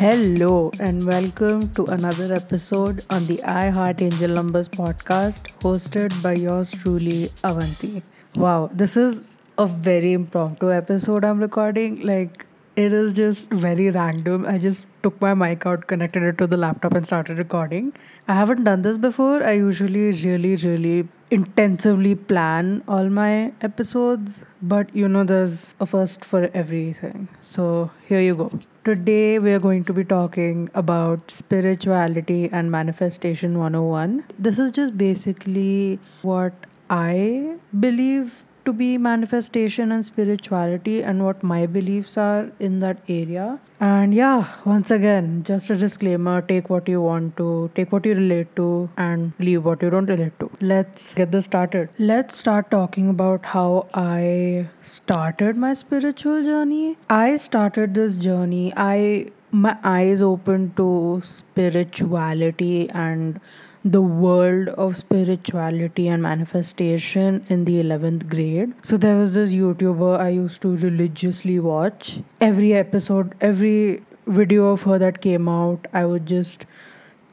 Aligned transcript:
Hello, 0.00 0.70
and 0.80 1.04
welcome 1.04 1.68
to 1.74 1.84
another 1.84 2.34
episode 2.34 3.04
on 3.10 3.26
the 3.26 3.42
I 3.44 3.68
Heart 3.68 4.00
Angel 4.00 4.30
Numbers 4.30 4.66
podcast, 4.66 5.50
hosted 5.64 6.22
by 6.22 6.32
yours 6.32 6.70
truly, 6.70 7.30
Avanti. 7.44 8.02
Wow, 8.34 8.70
this 8.72 8.96
is 8.96 9.20
a 9.58 9.66
very 9.66 10.14
impromptu 10.14 10.72
episode 10.72 11.22
I'm 11.22 11.38
recording. 11.38 12.00
Like, 12.00 12.46
it 12.76 12.94
is 12.94 13.12
just 13.12 13.50
very 13.50 13.90
random. 13.90 14.46
I 14.46 14.56
just 14.56 14.86
took 15.02 15.20
my 15.20 15.34
mic 15.34 15.66
out, 15.66 15.86
connected 15.86 16.22
it 16.22 16.38
to 16.38 16.46
the 16.46 16.56
laptop, 16.56 16.94
and 16.94 17.06
started 17.06 17.36
recording. 17.36 17.92
I 18.26 18.36
haven't 18.36 18.64
done 18.64 18.80
this 18.80 18.96
before. 18.96 19.44
I 19.44 19.52
usually 19.52 20.12
really, 20.12 20.56
really 20.56 21.08
intensively 21.30 22.14
plan 22.14 22.82
all 22.88 23.10
my 23.10 23.52
episodes, 23.60 24.42
but 24.62 24.96
you 24.96 25.08
know, 25.08 25.24
there's 25.24 25.74
a 25.78 25.84
first 25.84 26.24
for 26.24 26.48
everything. 26.54 27.28
So, 27.42 27.90
here 28.08 28.22
you 28.22 28.34
go. 28.34 28.50
Today, 28.82 29.38
we 29.38 29.52
are 29.52 29.58
going 29.58 29.84
to 29.84 29.92
be 29.92 30.04
talking 30.04 30.70
about 30.72 31.30
spirituality 31.30 32.48
and 32.50 32.70
manifestation 32.70 33.58
101. 33.58 34.24
This 34.38 34.58
is 34.58 34.70
just 34.70 34.96
basically 34.96 35.98
what 36.22 36.54
I 36.88 37.56
believe 37.78 38.42
to 38.64 38.72
be 38.72 38.98
manifestation 38.98 39.92
and 39.92 40.04
spirituality 40.04 41.02
and 41.02 41.24
what 41.24 41.42
my 41.42 41.66
beliefs 41.66 42.16
are 42.16 42.50
in 42.58 42.80
that 42.80 42.98
area. 43.08 43.58
And 43.80 44.12
yeah, 44.12 44.46
once 44.64 44.90
again, 44.90 45.42
just 45.42 45.70
a 45.70 45.76
disclaimer 45.76 46.42
take 46.42 46.68
what 46.68 46.88
you 46.88 47.00
want 47.00 47.36
to, 47.38 47.70
take 47.74 47.92
what 47.92 48.04
you 48.04 48.14
relate 48.14 48.54
to, 48.56 48.90
and 48.98 49.32
leave 49.38 49.64
what 49.64 49.82
you 49.82 49.88
don't 49.88 50.06
relate 50.06 50.38
to. 50.40 50.50
Let's 50.60 51.14
get 51.14 51.32
this 51.32 51.46
started. 51.46 51.88
Let's 51.98 52.36
start 52.36 52.70
talking 52.70 53.08
about 53.08 53.46
how 53.46 53.86
I 53.94 54.68
started 54.82 55.56
my 55.56 55.72
spiritual 55.72 56.42
journey. 56.44 56.98
I 57.08 57.36
started 57.36 57.94
this 57.94 58.16
journey, 58.16 58.72
I 58.76 59.30
my 59.52 59.76
eyes 59.82 60.22
opened 60.22 60.76
to 60.76 61.20
spirituality 61.24 62.88
and 62.90 63.40
the 63.84 64.02
world 64.02 64.68
of 64.68 64.98
spirituality 64.98 66.06
and 66.06 66.22
manifestation 66.22 67.44
in 67.48 67.64
the 67.64 67.82
11th 67.82 68.28
grade. 68.28 68.74
So 68.82 68.98
there 68.98 69.16
was 69.16 69.34
this 69.34 69.52
YouTuber 69.52 70.18
I 70.18 70.28
used 70.28 70.60
to 70.62 70.76
religiously 70.76 71.58
watch. 71.58 72.20
Every 72.40 72.74
episode, 72.74 73.34
every 73.40 74.02
video 74.26 74.66
of 74.66 74.82
her 74.82 74.98
that 74.98 75.22
came 75.22 75.48
out, 75.48 75.86
I 75.94 76.04
would 76.04 76.26
just 76.26 76.66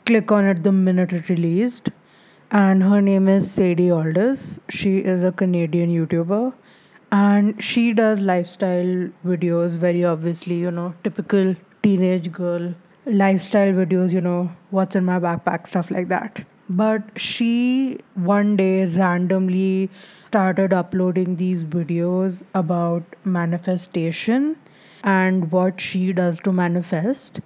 click 0.06 0.32
on 0.32 0.46
it 0.46 0.64
the 0.64 0.72
minute 0.72 1.12
it 1.12 1.28
released. 1.28 1.90
And 2.50 2.82
her 2.82 3.02
name 3.02 3.28
is 3.28 3.52
Sadie 3.52 3.92
Aldous. 3.92 4.62
She 4.70 5.00
is 5.00 5.24
a 5.24 5.34
Canadian 5.34 5.90
YouTuber 5.90 6.54
and 7.12 7.62
she 7.62 7.92
does 7.92 8.22
lifestyle 8.22 9.10
videos 9.26 9.78
very 9.78 10.06
obviously, 10.06 10.56
you 10.56 10.72
know, 10.72 10.94
typical 11.04 11.56
teenage 11.84 12.32
girl 12.32 12.74
lifestyle 13.08 13.74
videos, 13.74 14.12
you 14.12 14.22
know, 14.22 14.52
what's 14.70 14.96
in 14.96 15.06
my 15.06 15.20
backpack, 15.20 15.68
stuff 15.68 15.92
like 15.92 16.08
that. 16.10 16.46
But 16.70 17.04
she 17.20 18.00
one 18.16 18.58
day 18.58 18.86
randomly 18.86 19.90
started 20.28 20.74
uploading 20.74 21.38
these 21.38 21.64
videos 21.64 22.44
about 22.54 23.04
manifestation 23.24 24.58
and 25.04 25.52
what 25.52 25.80
she 25.80 26.12
does 26.12 26.40
to 26.42 26.52
manifest. 26.52 27.40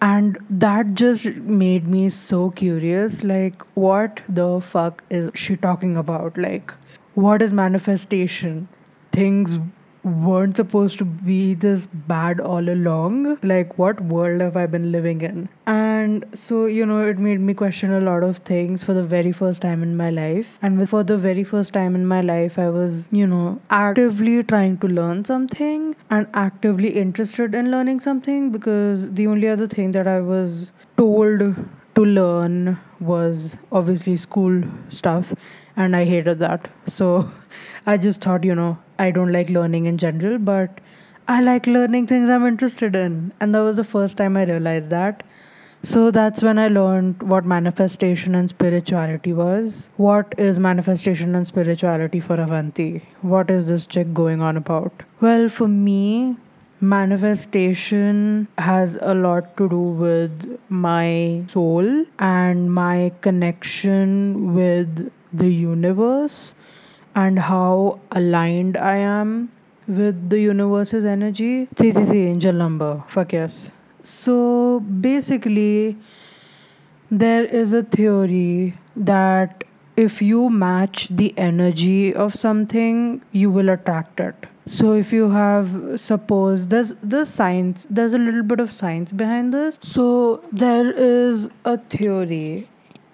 And 0.00 0.38
that 0.50 0.94
just 0.94 1.26
made 1.26 1.86
me 1.86 2.08
so 2.08 2.50
curious 2.50 3.22
like, 3.24 3.62
what 3.74 4.20
the 4.28 4.60
fuck 4.60 5.04
is 5.10 5.30
she 5.34 5.56
talking 5.56 5.96
about? 5.96 6.36
Like, 6.38 6.72
what 7.14 7.42
is 7.42 7.52
manifestation? 7.52 8.68
Things 9.12 9.58
weren't 10.04 10.56
supposed 10.56 10.98
to 10.98 11.04
be 11.04 11.54
this 11.54 11.86
bad 11.86 12.40
all 12.40 12.68
along. 12.68 13.38
Like, 13.42 13.78
what 13.78 14.00
world 14.00 14.40
have 14.40 14.56
I 14.56 14.66
been 14.66 14.90
living 14.90 15.20
in? 15.20 15.48
And 15.66 16.24
so, 16.34 16.66
you 16.66 16.84
know, 16.84 17.06
it 17.06 17.18
made 17.18 17.40
me 17.40 17.54
question 17.54 17.92
a 17.92 18.00
lot 18.00 18.22
of 18.24 18.38
things 18.38 18.82
for 18.82 18.94
the 18.94 19.02
very 19.02 19.32
first 19.32 19.62
time 19.62 19.82
in 19.82 19.96
my 19.96 20.10
life. 20.10 20.58
And 20.62 20.88
for 20.88 21.04
the 21.04 21.16
very 21.18 21.44
first 21.44 21.72
time 21.72 21.94
in 21.94 22.06
my 22.06 22.20
life, 22.20 22.58
I 22.58 22.68
was, 22.68 23.08
you 23.12 23.26
know, 23.26 23.60
actively 23.70 24.42
trying 24.42 24.78
to 24.78 24.88
learn 24.88 25.24
something 25.24 25.94
and 26.10 26.26
actively 26.34 26.90
interested 26.90 27.54
in 27.54 27.70
learning 27.70 28.00
something 28.00 28.50
because 28.50 29.12
the 29.12 29.26
only 29.26 29.48
other 29.48 29.66
thing 29.66 29.92
that 29.92 30.08
I 30.08 30.20
was 30.20 30.72
told 30.96 31.54
to 31.94 32.04
learn 32.04 32.78
was 33.00 33.56
obviously 33.70 34.16
school 34.16 34.62
stuff 34.88 35.34
and 35.76 35.96
I 35.96 36.04
hated 36.04 36.38
that. 36.40 36.70
So 36.86 37.30
I 37.86 37.96
just 37.96 38.22
thought, 38.22 38.44
you 38.44 38.54
know, 38.54 38.78
I 38.98 39.10
don't 39.10 39.32
like 39.32 39.48
learning 39.48 39.86
in 39.86 39.98
general, 39.98 40.38
but 40.38 40.80
I 41.28 41.40
like 41.40 41.66
learning 41.66 42.06
things 42.06 42.28
I'm 42.28 42.46
interested 42.46 42.94
in. 42.94 43.32
And 43.40 43.54
that 43.54 43.62
was 43.62 43.76
the 43.76 43.84
first 43.84 44.16
time 44.16 44.36
I 44.36 44.44
realized 44.44 44.90
that. 44.90 45.22
So 45.84 46.12
that's 46.12 46.42
when 46.42 46.58
I 46.58 46.68
learned 46.68 47.22
what 47.24 47.44
manifestation 47.44 48.36
and 48.36 48.48
spirituality 48.48 49.32
was. 49.32 49.88
What 49.96 50.32
is 50.38 50.60
manifestation 50.60 51.34
and 51.34 51.44
spirituality 51.44 52.20
for 52.20 52.40
Avanti? 52.40 53.02
What 53.22 53.50
is 53.50 53.68
this 53.68 53.84
chick 53.84 54.14
going 54.14 54.40
on 54.40 54.56
about? 54.56 54.92
Well, 55.20 55.48
for 55.48 55.66
me, 55.66 56.36
manifestation 56.80 58.46
has 58.58 58.96
a 59.00 59.14
lot 59.14 59.56
to 59.56 59.68
do 59.68 59.80
with 59.80 60.60
my 60.68 61.42
soul 61.48 62.04
and 62.18 62.72
my 62.72 63.12
connection 63.20 64.54
with 64.54 65.10
the 65.32 65.48
universe 65.48 66.54
and 67.14 67.38
how 67.38 68.00
aligned 68.10 68.76
I 68.76 68.96
am 68.96 69.50
with 69.86 70.30
the 70.30 70.40
universe's 70.40 71.04
energy. 71.04 71.66
333 71.74 72.26
angel 72.26 72.54
number. 72.54 73.04
Fuck 73.08 73.32
yes. 73.32 73.70
So 74.02 74.80
basically, 74.80 75.98
there 77.10 77.44
is 77.44 77.72
a 77.72 77.82
theory 77.82 78.78
that 78.96 79.64
if 79.96 80.22
you 80.22 80.48
match 80.48 81.08
the 81.08 81.34
energy 81.36 82.14
of 82.14 82.34
something, 82.34 83.22
you 83.30 83.50
will 83.50 83.68
attract 83.68 84.20
it. 84.20 84.46
So 84.66 84.92
if 84.92 85.12
you 85.12 85.30
have 85.30 86.00
suppose 86.00 86.68
there's 86.68 86.94
the 86.94 87.24
science 87.24 87.86
there's 87.90 88.14
a 88.14 88.18
little 88.18 88.44
bit 88.44 88.60
of 88.60 88.72
science 88.72 89.10
behind 89.10 89.52
this. 89.52 89.78
So 89.82 90.42
there 90.52 90.92
is 90.92 91.50
a 91.64 91.78
theory 91.78 92.68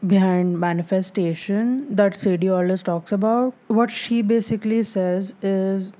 behind 0.06 0.58
manifestation 0.60 1.94
that 1.94 2.16
Sadie 2.16 2.48
always 2.48 2.82
talks 2.82 3.12
about. 3.12 3.54
What 3.66 3.90
she 3.90 4.22
basically 4.22 4.82
says 4.82 5.34
is 5.42 5.92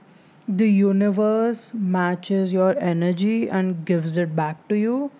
the 0.46 0.70
universe 0.70 1.74
matches 1.74 2.52
your 2.52 2.78
energy 2.78 3.48
and 3.50 3.84
gives 3.84 4.16
it 4.16 4.34
back 4.34 4.66
to 4.68 4.76
you. 4.76 5.10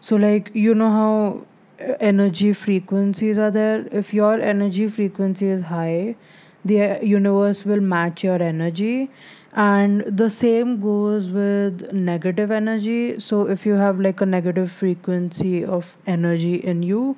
So, 0.00 0.16
like, 0.16 0.50
you 0.52 0.74
know 0.74 0.90
how 0.90 1.46
uh, 1.80 1.94
energy 2.00 2.52
frequencies 2.52 3.38
are 3.38 3.50
there? 3.50 3.86
If 3.90 4.12
your 4.12 4.38
energy 4.38 4.88
frequency 4.88 5.46
is 5.46 5.64
high, 5.64 6.16
the 6.64 6.82
uh, 6.82 7.00
universe 7.00 7.64
will 7.64 7.80
match 7.80 8.22
your 8.24 8.42
energy. 8.42 9.10
And 9.54 10.02
the 10.02 10.28
same 10.28 10.80
goes 10.80 11.30
with 11.30 11.92
negative 11.92 12.50
energy. 12.50 13.18
So, 13.20 13.48
if 13.48 13.64
you 13.64 13.74
have 13.74 14.00
like 14.00 14.20
a 14.20 14.26
negative 14.26 14.70
frequency 14.70 15.64
of 15.64 15.96
energy 16.06 16.56
in 16.56 16.82
you, 16.82 17.16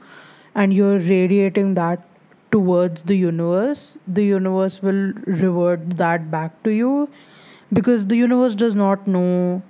and 0.57 0.75
you're 0.75 0.99
radiating 0.99 1.75
that 1.75 2.05
towards 2.51 3.05
the 3.05 3.17
universe, 3.17 3.99
the 4.09 4.25
universe 4.25 4.83
will 4.83 5.13
revert 5.45 5.91
that 5.99 6.31
back 6.31 6.63
to 6.65 6.71
you 6.73 7.09
because 7.73 8.07
the 8.07 8.17
universe 8.17 8.55
does 8.55 8.75
not 8.75 9.07
know 9.07 9.63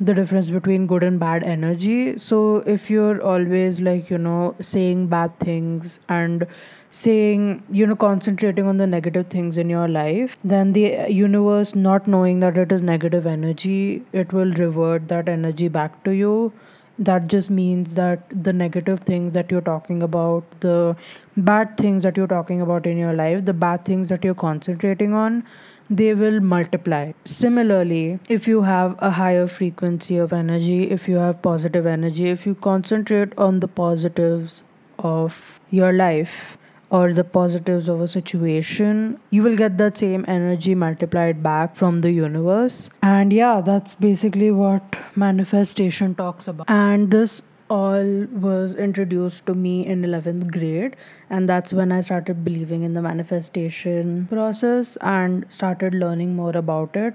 the 0.00 0.12
difference 0.14 0.50
between 0.50 0.86
good 0.86 1.04
and 1.04 1.20
bad 1.20 1.44
energy. 1.44 2.18
So, 2.18 2.58
if 2.66 2.90
you're 2.90 3.22
always 3.22 3.80
like, 3.80 4.10
you 4.10 4.18
know, 4.18 4.56
saying 4.60 5.06
bad 5.06 5.38
things 5.38 6.00
and 6.08 6.46
saying, 6.90 7.62
you 7.70 7.86
know, 7.86 7.96
concentrating 7.96 8.66
on 8.66 8.76
the 8.76 8.86
negative 8.86 9.28
things 9.28 9.56
in 9.56 9.70
your 9.70 9.88
life, 9.88 10.36
then 10.42 10.72
the 10.72 11.06
universe, 11.08 11.74
not 11.76 12.08
knowing 12.08 12.40
that 12.40 12.58
it 12.58 12.72
is 12.72 12.82
negative 12.82 13.26
energy, 13.26 14.04
it 14.12 14.32
will 14.32 14.52
revert 14.52 15.08
that 15.08 15.28
energy 15.28 15.68
back 15.68 16.02
to 16.04 16.10
you 16.12 16.52
that 16.98 17.26
just 17.26 17.50
means 17.50 17.94
that 17.94 18.22
the 18.30 18.52
negative 18.52 19.00
things 19.00 19.32
that 19.32 19.50
you're 19.50 19.60
talking 19.60 20.02
about, 20.02 20.44
the 20.60 20.96
bad 21.36 21.76
things 21.76 22.02
that 22.04 22.16
you're 22.16 22.28
talking 22.28 22.60
about 22.60 22.86
in 22.86 22.96
your 22.96 23.12
life, 23.12 23.44
the 23.44 23.52
bad 23.52 23.84
things 23.84 24.08
that 24.08 24.24
you're 24.24 24.34
concentrating 24.34 25.12
on, 25.12 25.44
they 25.90 26.14
will 26.14 26.40
multiply. 26.40 27.12
Similarly, 27.24 28.20
if 28.28 28.46
you 28.46 28.62
have 28.62 28.96
a 29.00 29.10
higher 29.10 29.46
frequency 29.46 30.16
of 30.16 30.32
energy, 30.32 30.90
if 30.90 31.08
you 31.08 31.16
have 31.16 31.42
positive 31.42 31.86
energy, 31.86 32.28
if 32.28 32.46
you 32.46 32.54
concentrate 32.54 33.36
on 33.36 33.60
the 33.60 33.68
positives 33.68 34.62
of 34.98 35.60
your 35.70 35.92
life, 35.92 36.56
or 36.94 37.12
the 37.12 37.24
positives 37.24 37.88
of 37.88 38.00
a 38.00 38.06
situation, 38.06 39.18
you 39.30 39.42
will 39.42 39.56
get 39.56 39.78
that 39.78 39.98
same 39.98 40.24
energy 40.28 40.74
multiplied 40.76 41.42
back 41.42 41.74
from 41.74 42.02
the 42.02 42.12
universe. 42.12 42.88
And 43.02 43.32
yeah, 43.32 43.60
that's 43.60 43.94
basically 43.94 44.52
what 44.52 44.96
manifestation 45.16 46.14
talks 46.14 46.46
about. 46.46 46.70
And 46.70 47.10
this 47.10 47.42
all 47.68 48.26
was 48.46 48.76
introduced 48.76 49.46
to 49.46 49.54
me 49.54 49.84
in 49.84 50.02
11th 50.02 50.52
grade 50.52 50.96
and 51.30 51.48
that's 51.48 51.72
when 51.72 51.92
i 51.92 52.00
started 52.08 52.44
believing 52.44 52.82
in 52.82 52.92
the 52.92 53.00
manifestation 53.00 54.26
process 54.32 54.98
and 55.12 55.46
started 55.48 55.94
learning 55.94 56.36
more 56.36 56.54
about 56.58 56.94
it 56.94 57.14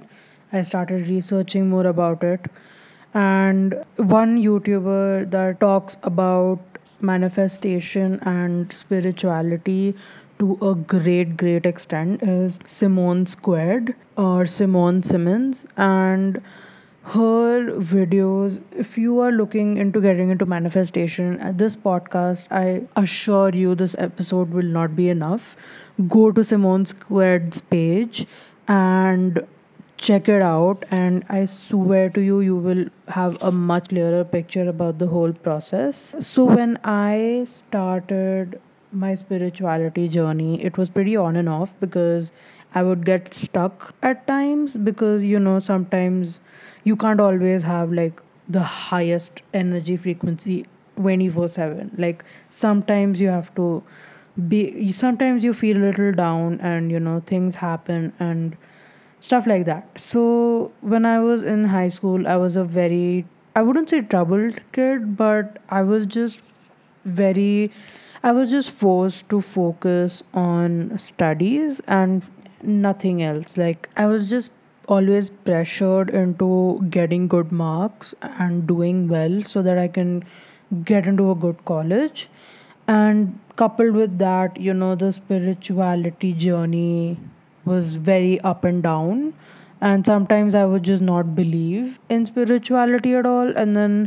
i 0.52 0.64
started 0.64 1.08
researching 1.08 1.70
more 1.70 1.86
about 1.86 2.24
it 2.24 2.50
and 3.14 3.84
one 3.98 4.38
YouTuber 4.38 5.30
that 5.32 5.60
talks 5.60 5.98
about 6.04 6.60
manifestation 7.02 8.20
and 8.22 8.72
spirituality 8.74 9.96
to 10.40 10.58
a 10.62 10.76
great, 10.76 11.36
great 11.38 11.66
extent 11.66 12.24
is 12.24 12.60
Simone 12.66 13.26
Squared 13.26 13.96
or 14.18 14.46
Simone 14.46 15.04
Simmons. 15.04 15.66
And 15.76 16.42
her 17.04 17.72
videos, 17.80 18.62
if 18.72 18.98
you 18.98 19.20
are 19.20 19.32
looking 19.32 19.78
into 19.78 20.00
getting 20.00 20.30
into 20.30 20.46
manifestation, 20.46 21.40
at 21.40 21.58
this 21.58 21.76
podcast, 21.76 22.46
I 22.52 22.88
assure 22.96 23.50
you 23.50 23.76
this 23.76 23.96
episode 23.98 24.52
will 24.52 24.72
not 24.80 24.96
be 24.96 25.10
enough. 25.10 25.58
Go 26.08 26.32
to 26.32 26.44
Simone 26.44 26.86
Squared's 26.86 27.62
page 27.62 28.26
and 28.68 29.46
check 30.08 30.30
it 30.30 30.42
out 30.42 30.84
and 30.92 31.24
i 31.30 31.44
swear 31.46 32.10
to 32.10 32.22
you 32.22 32.40
you 32.40 32.56
will 32.56 32.86
have 33.08 33.38
a 33.42 33.52
much 33.52 33.90
clearer 33.90 34.24
picture 34.24 34.68
about 34.70 34.98
the 34.98 35.08
whole 35.08 35.34
process. 35.34 36.16
So 36.20 36.46
when 36.46 36.78
i 36.84 37.44
started 37.46 38.60
my 38.92 39.14
spirituality 39.16 40.08
journey 40.08 40.64
it 40.64 40.78
was 40.78 40.90
pretty 40.90 41.16
on 41.16 41.36
and 41.36 41.50
off 41.50 41.74
because 41.80 42.32
i 42.74 42.82
would 42.82 43.06
get 43.06 43.34
stuck 43.34 43.94
at 44.02 44.26
times 44.26 44.78
because 44.78 45.24
you 45.24 45.38
know 45.40 45.60
sometimes 45.60 46.40
you 46.84 46.96
can't 46.96 47.20
always 47.20 47.64
have 47.64 47.92
like 47.92 48.22
the 48.48 48.64
highest 48.64 49.42
energy 49.54 49.96
frequency 49.98 50.66
24/7 50.96 51.92
like 51.98 52.24
sometimes 52.50 53.22
you 53.22 53.28
have 53.28 53.54
to 53.56 53.84
be 54.48 54.92
sometimes 54.92 55.44
you 55.44 55.54
feel 55.54 55.78
a 55.78 55.84
little 55.86 56.12
down 56.14 56.60
and 56.62 56.92
you 56.92 57.00
know 57.00 57.20
things 57.26 57.56
happen 57.56 58.12
and 58.20 58.56
stuff 59.22 59.48
like 59.48 59.66
that. 59.66 60.00
So 60.00 60.72
when 60.82 61.06
I 61.06 61.20
was 61.20 61.44
in 61.44 61.66
high 61.66 61.90
school, 61.90 62.28
I 62.28 62.36
was 62.36 62.56
a 62.56 62.64
very 62.64 63.26
I 63.56 63.62
wouldn't 63.62 63.90
say 63.90 64.02
troubled 64.02 64.60
kid, 64.72 65.18
but 65.18 65.58
I 65.70 65.82
was 65.82 66.06
just 66.06 66.42
very 67.06 67.72
I 68.24 68.32
was 68.32 68.52
just 68.52 68.72
forced 68.72 69.30
to 69.30 69.42
focus 69.42 70.24
on 70.34 70.98
studies 71.00 71.80
and 71.88 72.24
nothing 72.62 73.22
else. 73.24 73.58
Like 73.58 73.90
I 73.96 74.06
was 74.08 74.30
just 74.30 74.52
always 74.88 75.30
pressured 75.30 76.10
into 76.10 76.86
getting 76.90 77.28
good 77.28 77.52
marks 77.52 78.14
and 78.22 78.66
doing 78.68 79.08
well 79.08 79.42
so 79.44 79.62
that 79.62 79.78
I 79.78 79.88
can 79.88 80.24
get 80.84 81.06
into 81.06 81.32
a 81.32 81.36
good 81.36 81.64
college. 81.66 82.30
And 82.88 83.40
coupled 83.56 83.94
with 83.96 84.18
that, 84.18 84.60
you 84.60 84.74
know, 84.74 84.96
the 84.96 85.12
spirituality 85.12 86.34
journey 86.34 87.18
was 87.74 87.96
very 87.96 88.40
up 88.42 88.64
and 88.64 88.84
down. 88.84 89.34
And 89.88 90.06
sometimes 90.12 90.56
i 90.62 90.66
would 90.72 90.84
just 90.88 91.04
not 91.10 91.36
believe 91.36 92.00
in 92.16 92.26
spirituality 92.26 93.14
at 93.22 93.26
all. 93.34 93.56
And 93.64 93.76
then 93.82 94.00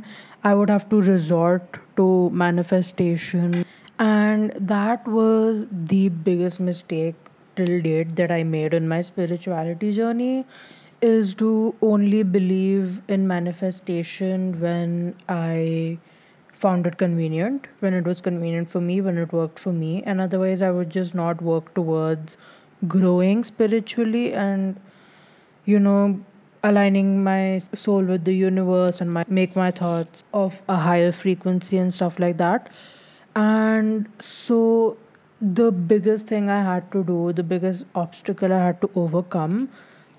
i 0.44 0.54
would 0.54 0.74
have 0.76 0.88
to 0.90 1.02
resort 1.02 1.78
to 1.96 2.08
manifestation. 2.30 3.64
And 3.98 4.52
that 4.74 5.06
was 5.06 5.66
the 5.70 6.08
biggest 6.30 6.60
mistake 6.60 7.14
till 7.56 7.80
date 7.86 8.16
that 8.16 8.30
i 8.36 8.42
made 8.42 8.74
in 8.74 8.88
my 8.88 9.00
spirituality 9.08 9.92
journey 9.92 10.44
is 11.08 11.34
to 11.34 11.74
only 11.82 12.22
believe 12.22 13.00
in 13.08 13.26
manifestation 13.26 14.44
when 14.60 15.14
i 15.28 15.98
found 16.62 16.86
it 16.86 16.96
convenient 16.96 17.66
when 17.80 17.94
it 18.00 18.04
was 18.10 18.20
convenient 18.20 18.70
for 18.70 18.80
me 18.80 19.00
when 19.00 19.18
it 19.18 19.32
worked 19.32 19.58
for 19.58 19.72
me. 19.72 20.02
And 20.04 20.20
otherwise 20.20 20.62
i 20.62 20.70
would 20.70 20.90
just 20.90 21.14
not 21.14 21.42
work 21.42 21.74
towards 21.74 22.36
growing 22.88 23.44
spiritually 23.44 24.32
and 24.32 24.80
you 25.64 25.78
know 25.78 26.20
aligning 26.64 27.24
my 27.24 27.62
soul 27.74 28.02
with 28.02 28.24
the 28.24 28.34
universe 28.34 29.00
and 29.00 29.12
my 29.12 29.24
make 29.28 29.56
my 29.56 29.70
thoughts 29.70 30.24
of 30.32 30.62
a 30.68 30.76
higher 30.76 31.12
frequency 31.12 31.76
and 31.76 31.92
stuff 31.92 32.18
like 32.18 32.36
that. 32.38 32.70
And 33.34 34.08
so 34.20 34.96
the 35.40 35.72
biggest 35.72 36.28
thing 36.28 36.48
i 36.48 36.62
had 36.62 36.90
to 36.92 37.02
do 37.02 37.32
the 37.32 37.42
biggest 37.42 37.84
obstacle 37.96 38.52
i 38.52 38.58
had 38.64 38.80
to 38.80 38.88
overcome 38.94 39.68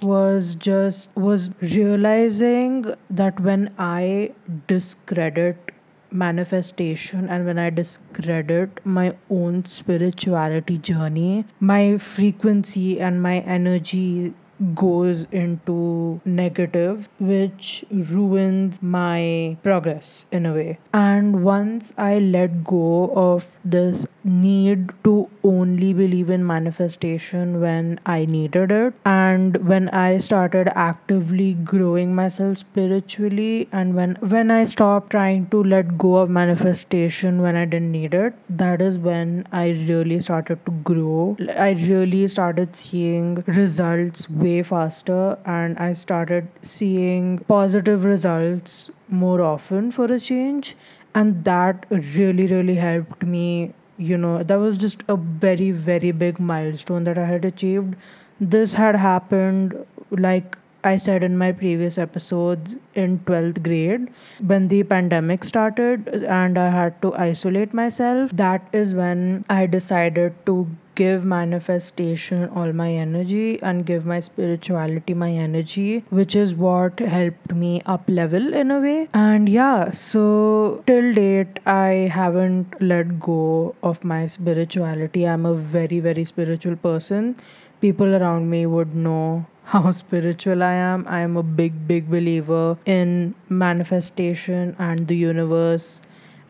was 0.01 0.53
just 0.55 1.07
was 1.15 1.49
realizing 1.61 2.83
that 3.09 3.39
when 3.39 3.73
i 3.79 4.29
discredit 4.67 5.71
manifestation 6.13 7.27
and 7.27 7.45
when 7.45 7.57
I 7.57 7.69
discredit 7.69 8.79
my 8.85 9.15
own 9.29 9.65
spirituality 9.65 10.77
journey, 10.77 11.45
my 11.59 11.97
frequency 11.97 12.99
and 12.99 13.21
my 13.21 13.39
energy 13.39 14.33
goes 14.73 15.25
into 15.31 16.21
negative, 16.25 17.09
which 17.19 17.85
ruins 17.91 18.81
my 18.81 19.57
progress 19.63 20.25
in 20.31 20.45
a 20.45 20.53
way. 20.53 20.79
And 20.93 21.43
once 21.43 21.93
I 21.97 22.19
let 22.19 22.63
go 22.63 23.11
of 23.15 23.51
this 23.65 24.05
need 24.23 24.91
to 25.03 25.29
only 25.43 25.93
believe 25.93 26.29
in 26.29 26.45
manifestation 26.45 27.59
when 27.59 27.99
I 28.05 28.25
needed 28.25 28.71
it, 28.71 28.93
and 29.05 29.57
when 29.67 29.89
I 29.89 30.17
started 30.17 30.69
actively 30.75 31.53
growing 31.55 32.15
myself 32.15 32.59
spiritually, 32.59 33.67
and 33.71 33.95
when 33.95 34.15
when 34.21 34.51
I 34.51 34.63
stopped 34.63 35.09
trying 35.11 35.47
to 35.47 35.63
let 35.63 35.97
go 35.97 36.15
of 36.17 36.29
manifestation 36.29 37.41
when 37.41 37.55
I 37.55 37.65
didn't 37.65 37.91
need 37.91 38.13
it, 38.13 38.33
that 38.49 38.81
is 38.81 38.97
when 38.97 39.45
I 39.51 39.69
really 39.89 40.19
started 40.19 40.65
to 40.65 40.71
grow. 40.71 41.35
I 41.57 41.71
really 41.71 42.27
started 42.27 42.75
seeing 42.75 43.43
results 43.47 44.25
way 44.43 44.63
faster 44.63 45.37
and 45.45 45.77
I 45.77 45.93
started 45.93 46.47
seeing 46.61 47.37
positive 47.39 48.03
results 48.03 48.89
more 49.09 49.41
often 49.41 49.91
for 49.91 50.05
a 50.05 50.19
change 50.19 50.75
and 51.15 51.43
that 51.45 51.85
really 51.91 52.47
really 52.47 52.75
helped 52.75 53.23
me 53.23 53.73
you 53.97 54.17
know 54.17 54.41
that 54.43 54.59
was 54.59 54.77
just 54.77 55.03
a 55.07 55.15
very 55.15 55.71
very 55.71 56.11
big 56.11 56.39
milestone 56.39 57.03
that 57.03 57.17
I 57.17 57.25
had 57.25 57.45
achieved 57.45 57.95
this 58.39 58.73
had 58.73 58.95
happened 58.95 59.75
like 60.11 60.57
I 60.85 60.97
said 60.97 61.23
in 61.23 61.37
my 61.37 61.51
previous 61.53 61.97
episodes 61.97 62.75
in 62.93 63.19
12th 63.19 63.63
grade 63.63 64.09
when 64.45 64.67
the 64.67 64.83
pandemic 64.83 65.45
started 65.45 66.09
and 66.37 66.57
I 66.57 66.69
had 66.69 67.01
to 67.03 67.13
isolate 67.15 67.73
myself. 67.73 68.31
That 68.31 68.67
is 68.73 68.93
when 68.93 69.45
I 69.49 69.65
decided 69.65 70.33
to 70.45 70.67
give 70.95 71.23
manifestation 71.23 72.49
all 72.49 72.73
my 72.73 72.91
energy 72.91 73.61
and 73.61 73.85
give 73.85 74.05
my 74.05 74.19
spirituality 74.19 75.13
my 75.13 75.29
energy 75.31 76.03
which 76.09 76.35
is 76.35 76.55
what 76.55 76.99
helped 76.99 77.53
me 77.53 77.81
up 77.85 78.03
level 78.07 78.53
in 78.53 78.71
a 78.71 78.79
way. 78.79 79.07
And 79.13 79.49
yeah 79.49 79.91
so 79.91 80.83
till 80.87 81.13
date 81.13 81.59
i 81.65 81.89
haven't 82.19 82.81
let 82.81 83.19
go 83.19 83.75
of 83.83 84.03
my 84.03 84.25
spirituality. 84.25 85.27
I'm 85.27 85.45
a 85.45 85.55
very 85.55 85.99
very 85.99 86.23
spiritual 86.23 86.75
person. 86.75 87.35
People 87.81 88.15
around 88.15 88.49
me 88.49 88.65
would 88.65 88.95
know 88.95 89.45
how 89.65 89.91
spiritual 90.03 90.63
I 90.63 90.73
am. 90.73 91.05
I 91.07 91.19
am 91.19 91.37
a 91.37 91.43
big, 91.43 91.87
big 91.87 92.09
believer 92.09 92.77
in 92.85 93.35
manifestation 93.49 94.75
and 94.77 95.07
the 95.07 95.15
universe 95.15 96.01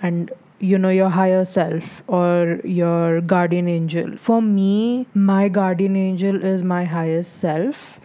and 0.02 0.32
you 0.64 0.78
know 0.78 0.90
your 0.90 1.10
higher 1.10 1.44
self 1.44 2.02
or 2.08 2.62
your 2.64 3.20
guardian 3.22 3.68
angel. 3.68 4.16
For 4.16 4.42
me, 4.42 5.08
my 5.14 5.50
guardian 5.50 5.98
angel 5.98 6.44
is 6.44 6.64
my 6.64 6.86
highest 6.86 7.38
self 7.40 8.00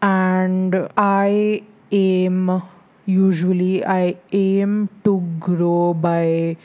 and 0.00 0.88
I 0.96 1.62
aim 1.90 2.62
usually 3.04 3.84
I 3.84 4.16
aim 4.32 4.88
to 5.04 5.20
grow 5.38 5.94
by 5.94 6.56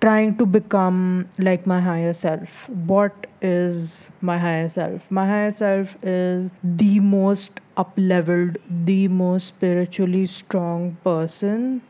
trying 0.00 0.36
to 0.38 0.46
become 0.46 1.28
like 1.38 1.66
my 1.66 1.80
higher 1.80 2.12
self. 2.14 2.68
What 2.68 3.26
is 3.42 4.08
my 4.20 4.38
higher 4.38 4.68
self? 4.68 5.10
My 5.10 5.26
higher 5.26 5.50
self 5.50 5.96
is 6.02 6.50
the 6.62 7.00
most 7.00 7.60
up 7.76 7.92
leveled, 7.96 8.58
the 8.70 9.08
most 9.08 9.46
spiritually 9.46 10.26
strong 10.26 10.96
person. 11.04 11.82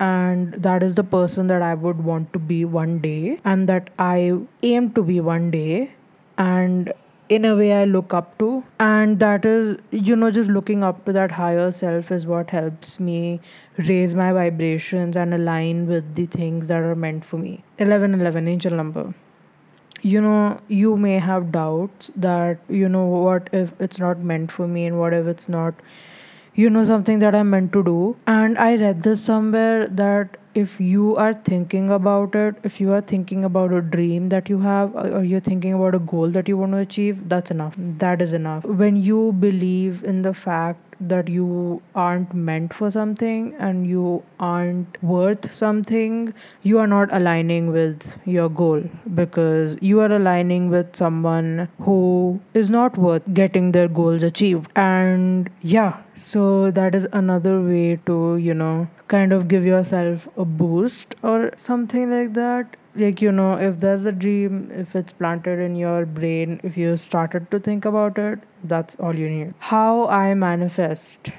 And 0.00 0.54
that 0.54 0.82
is 0.82 0.94
the 0.96 1.04
person 1.04 1.46
that 1.48 1.62
I 1.62 1.74
would 1.74 2.02
want 2.02 2.32
to 2.32 2.38
be 2.38 2.64
one 2.64 2.98
day, 2.98 3.40
and 3.44 3.68
that 3.68 3.90
I 3.98 4.38
aim 4.62 4.92
to 4.94 5.02
be 5.02 5.20
one 5.20 5.50
day. 5.50 5.92
And 6.38 6.92
in 7.30 7.44
a 7.44 7.54
way 7.54 7.72
I 7.72 7.84
look 7.84 8.12
up 8.12 8.36
to. 8.38 8.64
And 8.80 9.20
that 9.20 9.44
is, 9.44 9.78
you 9.90 10.16
know, 10.16 10.30
just 10.30 10.50
looking 10.50 10.82
up 10.82 11.04
to 11.04 11.12
that 11.12 11.30
higher 11.30 11.70
self 11.70 12.10
is 12.10 12.26
what 12.26 12.50
helps 12.50 12.98
me 12.98 13.40
raise 13.78 14.14
my 14.14 14.32
vibrations 14.32 15.16
and 15.16 15.32
align 15.32 15.86
with 15.86 16.16
the 16.16 16.26
things 16.26 16.66
that 16.68 16.82
are 16.82 16.96
meant 16.96 17.24
for 17.24 17.38
me. 17.38 17.62
1111, 17.78 18.48
angel 18.48 18.74
number. 18.74 19.14
You 20.02 20.20
know, 20.20 20.60
you 20.66 20.96
may 20.96 21.18
have 21.18 21.52
doubts 21.52 22.10
that, 22.16 22.58
you 22.68 22.88
know, 22.88 23.06
what 23.06 23.48
if 23.52 23.72
it's 23.78 24.00
not 24.00 24.18
meant 24.18 24.50
for 24.50 24.66
me 24.66 24.86
and 24.86 24.98
what 24.98 25.12
if 25.12 25.26
it's 25.26 25.48
not 25.48 25.74
you 26.54 26.68
know 26.70 26.84
something 26.84 27.18
that 27.20 27.34
i'm 27.34 27.50
meant 27.50 27.72
to 27.72 27.82
do? 27.84 28.16
And 28.26 28.58
i 28.58 28.76
read 28.76 29.02
this 29.02 29.22
somewhere 29.22 29.86
that 29.88 30.36
if 30.54 30.80
you 30.80 31.16
are 31.16 31.32
thinking 31.34 31.90
about 31.90 32.34
it 32.34 32.56
if 32.64 32.80
you 32.80 32.92
are 32.92 33.00
thinking 33.00 33.44
about 33.44 33.72
a 33.72 33.80
dream 33.80 34.28
that 34.30 34.48
you 34.48 34.58
have 34.60 34.94
or 34.96 35.22
you're 35.24 35.40
thinking 35.48 35.72
about 35.74 35.94
a 35.94 36.00
goal 36.00 36.28
that 36.30 36.48
you 36.48 36.56
want 36.56 36.72
to 36.72 36.78
achieve 36.78 37.28
that's 37.28 37.50
enough. 37.50 37.74
That 37.78 38.20
is 38.20 38.32
enough. 38.32 38.64
When 38.64 38.96
you 38.96 39.32
believe 39.32 40.02
in 40.04 40.22
the 40.22 40.34
fact 40.34 40.89
that 41.00 41.28
you 41.28 41.82
aren't 41.94 42.34
meant 42.34 42.74
for 42.74 42.90
something 42.90 43.54
and 43.58 43.86
you 43.86 44.22
aren't 44.38 45.02
worth 45.02 45.52
something, 45.54 46.34
you 46.62 46.78
are 46.78 46.86
not 46.86 47.12
aligning 47.12 47.70
with 47.72 48.18
your 48.24 48.48
goal 48.48 48.82
because 49.14 49.76
you 49.80 50.00
are 50.00 50.12
aligning 50.12 50.70
with 50.70 50.94
someone 50.94 51.68
who 51.80 52.40
is 52.54 52.70
not 52.70 52.96
worth 52.96 53.22
getting 53.32 53.72
their 53.72 53.88
goals 53.88 54.22
achieved. 54.22 54.70
And 54.76 55.50
yeah, 55.62 56.02
so 56.14 56.70
that 56.70 56.94
is 56.94 57.06
another 57.12 57.60
way 57.60 57.98
to, 58.06 58.36
you 58.36 58.54
know, 58.54 58.88
kind 59.08 59.32
of 59.32 59.48
give 59.48 59.64
yourself 59.64 60.28
a 60.36 60.44
boost 60.44 61.14
or 61.22 61.50
something 61.56 62.10
like 62.10 62.34
that 62.34 62.76
like 62.94 63.22
you 63.22 63.30
know 63.30 63.54
if 63.54 63.80
there's 63.80 64.04
a 64.06 64.12
dream 64.12 64.70
if 64.74 64.96
it's 64.96 65.12
planted 65.12 65.60
in 65.60 65.76
your 65.76 66.04
brain 66.04 66.60
if 66.64 66.76
you 66.76 66.96
started 66.96 67.50
to 67.50 67.58
think 67.60 67.84
about 67.84 68.18
it 68.18 68.40
that's 68.64 68.96
all 68.96 69.14
you 69.14 69.28
need. 69.30 69.54
How 69.58 70.08
i 70.08 70.34
manifest 70.34 71.30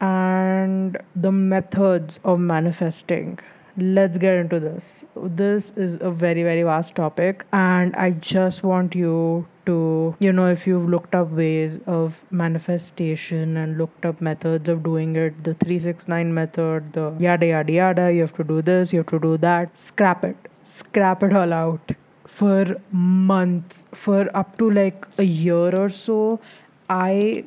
and 0.00 0.98
the 1.14 1.32
methods 1.32 2.20
of 2.24 2.38
manifesting. 2.40 3.38
Let's 3.76 4.18
get 4.18 4.34
into 4.34 4.60
this. 4.60 5.04
This 5.16 5.70
is 5.76 5.98
a 6.00 6.10
very 6.10 6.42
very 6.42 6.62
vast 6.62 6.94
topic 6.94 7.44
and 7.52 7.94
i 7.96 8.10
just 8.10 8.62
want 8.62 8.94
you 8.94 9.46
to 9.66 10.14
you 10.20 10.32
know 10.32 10.48
if 10.48 10.66
you've 10.66 10.88
looked 10.88 11.14
up 11.14 11.30
ways 11.30 11.80
of 11.86 12.24
manifestation 12.30 13.56
and 13.56 13.78
looked 13.78 14.04
up 14.04 14.20
methods 14.20 14.68
of 14.68 14.82
doing 14.82 15.16
it 15.16 15.44
the 15.44 15.54
369 15.54 16.34
method 16.34 16.92
the 16.92 17.14
yada 17.18 17.46
yada 17.46 17.72
yada 17.72 18.12
you 18.12 18.20
have 18.20 18.34
to 18.34 18.44
do 18.44 18.60
this 18.62 18.92
you 18.92 18.98
have 18.98 19.06
to 19.06 19.18
do 19.18 19.36
that 19.36 19.76
scrap 19.76 20.24
it 20.24 20.36
scrap 20.64 21.22
it 21.22 21.32
all 21.34 21.52
out 21.52 21.92
for 22.26 22.76
months 22.90 23.84
for 23.92 24.28
up 24.36 24.56
to 24.58 24.70
like 24.70 25.06
a 25.18 25.24
year 25.24 25.74
or 25.76 25.88
so. 25.88 26.40
I 26.88 27.44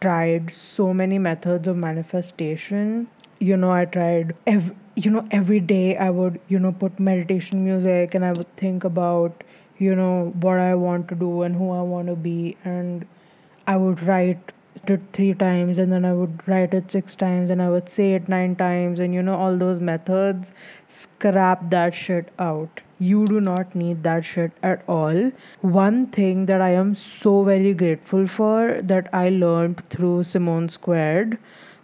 tried 0.00 0.50
so 0.50 0.92
many 0.92 1.18
methods 1.18 1.66
of 1.68 1.76
manifestation. 1.76 3.08
You 3.38 3.56
know 3.56 3.70
i 3.70 3.84
tried 3.84 4.34
ev- 4.46 4.74
you 4.94 5.10
know 5.10 5.26
every 5.30 5.60
day 5.60 5.96
i 5.96 6.08
would 6.08 6.40
you 6.48 6.58
know 6.58 6.72
put 6.72 6.98
meditation 6.98 7.62
music 7.64 8.14
and 8.14 8.24
i 8.24 8.32
would 8.32 8.50
think 8.56 8.82
about 8.82 9.44
you 9.78 9.94
know 9.94 10.32
what 10.40 10.58
i 10.58 10.74
want 10.74 11.06
to 11.08 11.14
do 11.14 11.42
and 11.42 11.54
who 11.56 11.70
i 11.72 11.82
want 11.82 12.08
to 12.08 12.16
be. 12.16 12.56
And 12.64 13.06
i 13.66 13.76
would 13.76 14.02
write 14.02 14.52
it 14.86 15.02
three 15.12 15.34
times 15.34 15.78
and 15.78 15.92
then 15.92 16.04
I 16.04 16.12
would 16.12 16.46
write 16.46 16.74
it 16.74 16.90
six 16.90 17.14
times 17.14 17.50
and 17.50 17.62
I 17.62 17.70
would 17.70 17.88
say 17.88 18.14
it 18.14 18.28
nine 18.28 18.56
times 18.56 19.00
and 19.00 19.14
you 19.14 19.22
know 19.22 19.34
all 19.34 19.56
those 19.56 19.80
methods. 19.80 20.52
Scrap 20.88 21.70
that 21.70 21.94
shit 21.94 22.30
out. 22.38 22.80
You 22.98 23.26
do 23.26 23.40
not 23.40 23.74
need 23.74 24.02
that 24.04 24.24
shit 24.24 24.52
at 24.62 24.82
all. 24.88 25.32
One 25.60 26.06
thing 26.06 26.46
that 26.46 26.60
I 26.60 26.70
am 26.70 26.94
so 26.94 27.44
very 27.44 27.74
grateful 27.74 28.26
for 28.26 28.80
that 28.82 29.08
I 29.12 29.28
learned 29.28 29.84
through 29.88 30.24
Simone 30.24 30.68
Squared 30.68 31.38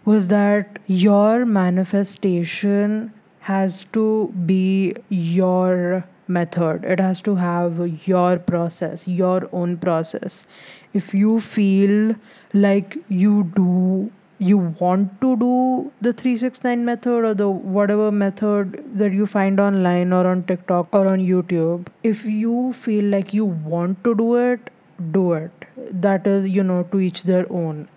was 0.05 0.27
that 0.29 0.79
your 0.87 1.45
manifestation 1.45 3.13
has 3.41 3.85
to 3.91 4.33
be 4.45 4.95
your 5.09 6.05
method. 6.27 6.83
It 6.83 6.99
has 6.99 7.21
to 7.23 7.35
have 7.35 8.07
your 8.07 8.39
process 8.39 9.07
your 9.07 9.49
own 9.51 9.77
process. 9.77 10.45
If 10.93 11.13
you 11.13 11.39
feel 11.39 12.15
like 12.53 12.97
you 13.09 13.51
do 13.55 14.11
you 14.39 14.57
want 14.57 15.21
to 15.21 15.35
do 15.37 15.91
the 16.01 16.11
369 16.11 16.83
method 16.83 17.23
or 17.23 17.33
the 17.33 17.47
whatever 17.47 18.11
method 18.11 18.83
that 18.93 19.13
you 19.13 19.25
find 19.25 19.59
online 19.59 20.11
or 20.11 20.25
on 20.27 20.43
TikTok 20.43 20.89
or 20.91 21.07
on 21.07 21.19
YouTube 21.19 21.87
if 22.01 22.25
you 22.25 22.73
feel 22.73 23.05
like 23.05 23.33
you 23.33 23.45
want 23.45 24.03
to 24.03 24.15
do 24.15 24.35
it 24.35 24.69
do 25.11 25.33
it. 25.33 25.51
That 25.77 26.27
is 26.27 26.47
you 26.47 26.63
know 26.63 26.83
to 26.91 26.99
each 26.99 27.23
their 27.23 27.51
own. 27.51 27.89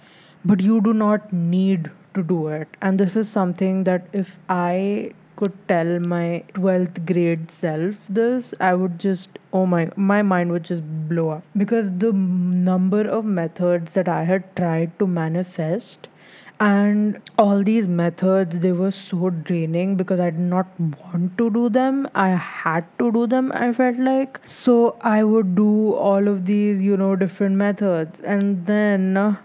But 0.45 0.61
you 0.61 0.81
do 0.81 0.93
not 0.93 1.33
need 1.33 1.91
to 2.15 2.23
do 2.23 2.49
it. 2.49 2.69
And 2.81 2.99
this 2.99 3.17
is 3.17 3.29
something 3.29 3.85
that 3.85 4.07
if 4.13 4.39
i 4.49 5.13
could 5.37 5.57
tell 5.69 5.99
my 6.01 6.43
12th 6.55 7.05
grade 7.11 7.51
self 7.51 8.09
this 8.09 8.53
i 8.69 8.73
would 8.75 8.99
just 8.99 9.39
oh 9.53 9.65
my 9.67 9.83
my 9.97 10.23
mind 10.23 10.51
would 10.51 10.65
just 10.65 10.83
blow 11.09 11.29
up. 11.31 11.45
Because 11.57 11.93
the 12.05 12.13
number 12.13 13.03
of 13.07 13.25
methods 13.25 13.95
that 13.95 14.09
i 14.09 14.25
had 14.25 14.55
tried 14.57 14.99
to 14.99 15.07
manifest 15.07 16.09
and 16.59 17.21
all 17.39 17.63
these 17.63 17.87
methods 17.87 18.61
they 18.61 18.73
were 18.73 18.91
so 18.91 19.31
draining 19.31 19.95
because 19.97 20.21
i 20.27 20.31
did 20.31 20.41
not 20.41 20.67
want 20.81 21.37
to 21.39 21.51
do 21.51 21.69
them. 21.69 22.09
I 22.15 22.29
had 22.31 22.87
to 22.99 23.13
do 23.13 23.27
them 23.27 23.53
i 23.55 23.73
felt 23.73 23.99
like. 23.99 24.41
So 24.45 24.97
i 25.01 25.23
would 25.23 25.55
do 25.55 25.95
all 25.95 26.29
of 26.29 26.47
these 26.47 26.83
you 26.83 26.97
know 26.97 27.15
different 27.17 27.57
methods. 27.57 28.21
And 28.21 28.67
then 28.67 29.39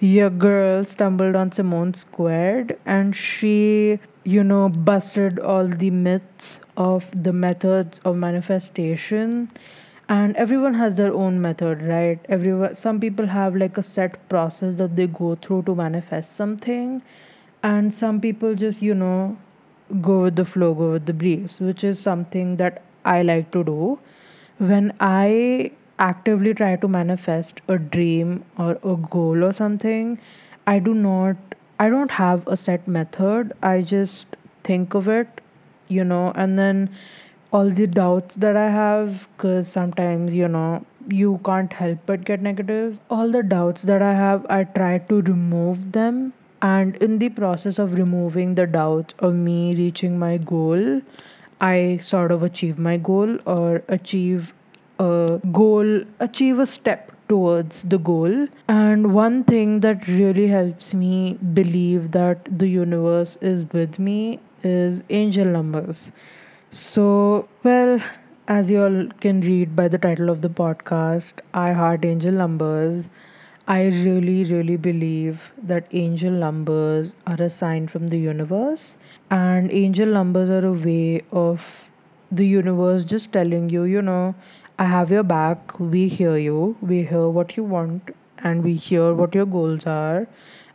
your 0.00 0.28
girl 0.28 0.84
stumbled 0.84 1.36
on 1.36 1.52
simone 1.52 1.94
squared 1.94 2.78
and 2.84 3.16
she 3.16 3.98
you 4.26 4.42
know, 4.42 4.68
busted 4.68 5.38
all 5.38 5.68
the 5.68 5.90
myths 5.90 6.58
of 6.76 7.10
the 7.14 7.32
methods 7.32 8.00
of 8.04 8.16
manifestation. 8.16 9.50
And 10.08 10.36
everyone 10.36 10.74
has 10.74 10.96
their 10.96 11.12
own 11.12 11.40
method, 11.40 11.82
right? 11.82 12.18
Everyone, 12.28 12.74
some 12.74 13.00
people 13.00 13.26
have 13.26 13.56
like 13.56 13.78
a 13.78 13.82
set 13.82 14.28
process 14.28 14.74
that 14.74 14.96
they 14.96 15.06
go 15.06 15.34
through 15.36 15.62
to 15.64 15.74
manifest 15.74 16.36
something, 16.36 17.02
and 17.62 17.94
some 17.94 18.20
people 18.20 18.54
just, 18.54 18.82
you 18.82 18.94
know, 18.94 19.36
go 20.00 20.22
with 20.22 20.36
the 20.36 20.44
flow, 20.44 20.74
go 20.74 20.92
with 20.92 21.06
the 21.06 21.12
breeze, 21.12 21.58
which 21.60 21.82
is 21.84 21.98
something 21.98 22.56
that 22.56 22.82
I 23.04 23.22
like 23.22 23.50
to 23.52 23.64
do. 23.64 23.98
When 24.58 24.92
I 25.00 25.72
actively 25.98 26.54
try 26.54 26.76
to 26.76 26.88
manifest 26.88 27.60
a 27.68 27.78
dream 27.78 28.44
or 28.58 28.78
a 28.84 28.96
goal 28.96 29.42
or 29.44 29.52
something, 29.52 30.18
I 30.66 30.78
do 30.78 30.94
not 30.94 31.36
I 31.78 31.88
don't 31.88 32.10
have 32.12 32.46
a 32.46 32.56
set 32.56 32.88
method. 32.88 33.52
I 33.62 33.82
just 33.82 34.36
think 34.64 34.94
of 34.94 35.08
it, 35.08 35.40
you 35.88 36.04
know, 36.04 36.32
and 36.34 36.58
then 36.58 36.90
all 37.52 37.70
the 37.70 37.86
doubts 37.86 38.36
that 38.36 38.56
I 38.56 38.70
have, 38.70 39.28
because 39.36 39.68
sometimes, 39.68 40.34
you 40.34 40.48
know, 40.48 40.84
you 41.08 41.38
can't 41.44 41.72
help 41.72 41.98
but 42.06 42.24
get 42.24 42.40
negative. 42.42 43.00
All 43.10 43.30
the 43.30 43.42
doubts 43.42 43.82
that 43.82 44.02
I 44.02 44.14
have, 44.14 44.46
I 44.48 44.64
try 44.64 44.98
to 44.98 45.20
remove 45.22 45.92
them. 45.92 46.32
And 46.62 46.96
in 46.96 47.18
the 47.18 47.28
process 47.28 47.78
of 47.78 47.94
removing 47.94 48.54
the 48.54 48.66
doubts 48.66 49.14
of 49.18 49.34
me 49.34 49.74
reaching 49.76 50.18
my 50.18 50.38
goal, 50.38 51.02
I 51.60 51.98
sort 52.02 52.32
of 52.32 52.42
achieve 52.42 52.78
my 52.78 52.96
goal 52.96 53.38
or 53.46 53.82
achieve 53.88 54.52
a 54.98 55.40
goal, 55.52 56.02
achieve 56.18 56.58
a 56.58 56.66
step 56.66 57.12
towards 57.28 57.82
the 57.82 57.98
goal. 57.98 58.48
And 58.68 59.14
one 59.14 59.44
thing 59.44 59.80
that 59.80 60.06
really 60.08 60.48
helps 60.48 60.94
me 60.94 61.34
believe 61.34 62.12
that 62.12 62.58
the 62.58 62.68
universe 62.68 63.36
is 63.40 63.64
with 63.72 63.98
me 63.98 64.40
is 64.62 65.02
angel 65.10 65.46
numbers. 65.46 66.12
So, 66.70 67.48
well, 67.62 68.00
as 68.48 68.70
you 68.70 68.82
all 68.82 69.06
can 69.20 69.40
read 69.40 69.74
by 69.74 69.88
the 69.88 69.98
title 69.98 70.28
of 70.30 70.42
the 70.42 70.48
podcast, 70.50 71.40
I 71.54 71.72
Heart 71.72 72.04
Angel 72.04 72.32
Numbers. 72.32 73.08
I 73.68 73.86
really, 73.88 74.44
really 74.44 74.76
believe 74.76 75.52
that 75.60 75.86
angel 75.92 76.30
numbers 76.30 77.16
are 77.26 77.42
a 77.42 77.50
sign 77.50 77.88
from 77.88 78.06
the 78.08 78.18
universe, 78.18 78.96
and 79.30 79.72
angel 79.72 80.06
numbers 80.08 80.48
are 80.50 80.64
a 80.64 80.72
way 80.72 81.22
of 81.32 81.90
the 82.30 82.46
universe 82.46 83.04
just 83.04 83.32
telling 83.32 83.68
you, 83.70 83.82
you 83.84 84.02
know, 84.02 84.34
I 84.78 84.84
have 84.84 85.10
your 85.10 85.22
back. 85.22 85.78
We 85.80 86.08
hear 86.08 86.36
you. 86.36 86.76
We 86.80 87.04
hear 87.04 87.28
what 87.28 87.56
you 87.56 87.64
want 87.64 88.14
and 88.38 88.62
we 88.62 88.74
hear 88.74 89.14
what 89.14 89.34
your 89.34 89.46
goals 89.46 89.86
are. 89.86 90.26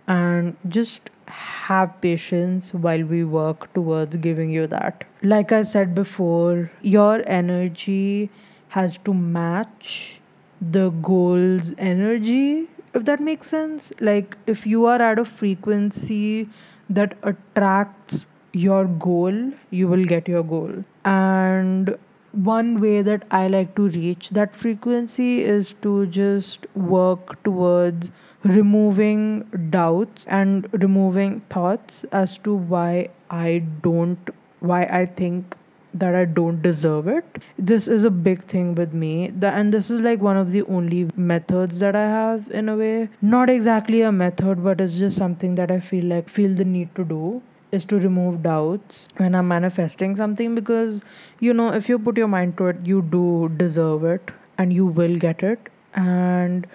And 0.08 0.58
just 0.68 1.12
have 1.28 2.02
patience 2.02 2.74
while 2.74 3.04
we 3.04 3.24
work 3.24 3.72
towards 3.74 4.16
giving 4.18 4.50
you 4.50 4.66
that. 4.68 5.04
Like 5.22 5.52
I 5.52 5.62
said 5.62 5.94
before, 5.94 6.72
your 6.82 7.24
energy 7.28 8.32
has 8.70 8.98
to 9.00 9.14
match 9.14 10.20
the 10.60 10.90
goal's 10.90 11.74
energy, 11.78 12.68
if 12.94 13.06
that 13.06 13.20
makes 13.20 13.48
sense. 13.48 13.94
Like, 14.00 14.38
if 14.48 14.66
you 14.66 14.86
are 14.86 15.02
at 15.02 15.20
a 15.20 15.26
frequency 15.26 16.50
that 16.90 17.18
attracts 17.24 18.26
your 18.54 18.86
goal, 18.86 19.52
you 19.70 19.88
will 19.88 20.06
get 20.06 20.28
your 20.28 20.44
goal. 20.44 20.84
And 21.06 21.98
one 22.32 22.80
way 22.80 23.02
that 23.02 23.24
I 23.32 23.48
like 23.48 23.76
to 23.76 23.90
reach 23.90 24.30
that 24.32 24.56
frequency 24.56 25.44
is 25.44 25.74
to 25.82 26.06
just 26.08 26.66
work 26.76 27.42
towards 27.44 28.12
removing 28.44 29.42
doubts 29.70 30.26
and 30.28 30.68
removing 30.74 31.42
thoughts 31.50 32.04
as 32.12 32.38
to 32.40 32.54
why 32.56 33.10
I 33.30 33.64
don't, 33.82 34.30
why 34.60 34.84
I 34.84 35.06
think 35.06 35.56
that 35.94 36.16
I 36.16 36.24
don't 36.26 36.62
deserve 36.62 37.08
it. 37.08 37.44
This 37.58 37.88
is 37.88 38.06
a 38.06 38.10
big 38.10 38.44
thing 38.44 38.76
with 38.76 38.94
me. 38.94 39.28
The, 39.28 39.50
and 39.50 39.74
this 39.74 39.92
is 39.92 40.00
like 40.00 40.22
one 40.22 40.38
of 40.38 40.52
the 40.54 40.64
only 40.64 41.10
methods 41.16 41.80
that 41.80 41.96
I 41.96 42.08
have 42.08 42.50
in 42.52 42.70
a 42.70 42.78
way. 42.78 43.10
Not 43.22 43.50
exactly 43.50 44.02
a 44.02 44.12
method, 44.12 44.64
but 44.64 44.80
it's 44.80 44.98
just 44.98 45.18
something 45.18 45.56
that 45.56 45.70
I 45.70 45.80
feel 45.82 46.06
like 46.06 46.30
feel 46.30 46.56
the 46.56 46.66
need 46.66 46.96
to 46.96 47.04
do 47.04 47.42
is 47.72 47.86
to 47.86 48.00
remove 48.00 48.44
doubts 48.44 49.08
when 49.18 49.36
I'm 49.36 49.48
manifesting 49.48 50.16
something 50.16 50.56
because 50.56 51.04
you 51.40 51.54
know 51.54 51.70
if 51.74 51.90
you 51.90 52.00
put 52.00 52.18
your 52.18 52.28
mind 52.28 52.58
to 52.58 52.68
it 52.68 52.78
you 52.86 53.02
do 53.02 53.50
deserve 53.58 54.04
it 54.04 54.32
and 54.58 54.74
you 54.74 54.86
will 54.86 55.18
get 55.18 55.44
it. 55.44 55.70
And 55.94 56.68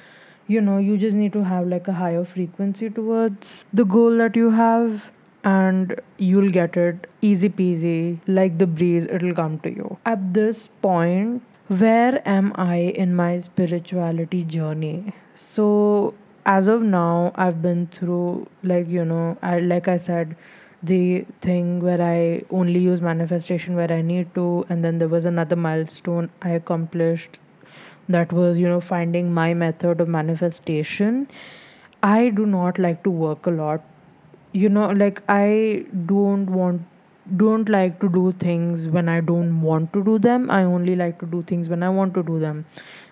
you 0.46 0.60
know 0.60 0.78
you 0.78 0.96
just 0.96 1.16
need 1.16 1.32
to 1.32 1.44
have 1.44 1.66
like 1.66 1.88
a 1.88 1.92
higher 1.92 2.24
frequency 2.24 2.90
towards 2.90 3.64
the 3.72 3.84
goal 3.84 4.16
that 4.18 4.36
you 4.36 4.50
have 4.50 5.10
and 5.44 6.00
you'll 6.18 6.50
get 6.50 6.76
it 6.76 7.08
easy 7.22 7.48
peasy 7.48 8.18
like 8.26 8.58
the 8.58 8.66
breeze 8.66 9.06
it'll 9.06 9.34
come 9.34 9.58
to 9.60 9.70
you. 9.70 9.96
At 10.04 10.34
this 10.34 10.66
point 10.66 11.42
where 11.68 12.22
am 12.28 12.52
i 12.54 12.76
in 13.04 13.14
my 13.14 13.38
spirituality 13.38 14.44
journey? 14.44 15.12
So 15.34 16.14
as 16.46 16.68
of 16.68 16.80
now 16.80 17.32
i've 17.34 17.60
been 17.60 17.86
through 17.88 18.46
like 18.62 18.88
you 18.88 19.04
know 19.04 19.36
i 19.42 19.58
like 19.58 19.88
i 19.88 19.96
said 19.96 20.36
the 20.82 21.26
thing 21.40 21.80
where 21.80 22.02
i 22.02 22.42
only 22.50 22.80
use 22.80 23.00
manifestation 23.00 23.74
where 23.74 23.90
i 23.90 24.02
need 24.02 24.32
to 24.34 24.64
and 24.68 24.84
then 24.84 24.98
there 24.98 25.08
was 25.08 25.24
another 25.24 25.56
milestone 25.56 26.28
i 26.42 26.50
accomplished 26.50 27.38
that 28.08 28.32
was 28.32 28.58
you 28.58 28.68
know 28.68 28.80
finding 28.80 29.32
my 29.34 29.54
method 29.54 30.00
of 30.00 30.08
manifestation. 30.08 31.28
I 32.02 32.28
do 32.28 32.46
not 32.46 32.78
like 32.78 33.02
to 33.04 33.10
work 33.10 33.46
a 33.46 33.50
lot. 33.50 33.82
You 34.52 34.68
know 34.68 34.90
like 34.90 35.22
i 35.28 35.84
don't 36.06 36.50
want 36.50 36.82
don't 37.36 37.68
like 37.68 37.98
to 38.00 38.08
do 38.08 38.30
things 38.30 38.86
when 38.88 39.08
i 39.08 39.20
don't 39.20 39.60
want 39.60 39.92
to 39.92 40.04
do 40.04 40.18
them. 40.18 40.50
I 40.50 40.62
only 40.62 40.94
like 40.96 41.18
to 41.20 41.26
do 41.26 41.42
things 41.42 41.68
when 41.68 41.82
i 41.82 41.88
want 41.88 42.14
to 42.14 42.22
do 42.22 42.38
them 42.38 42.64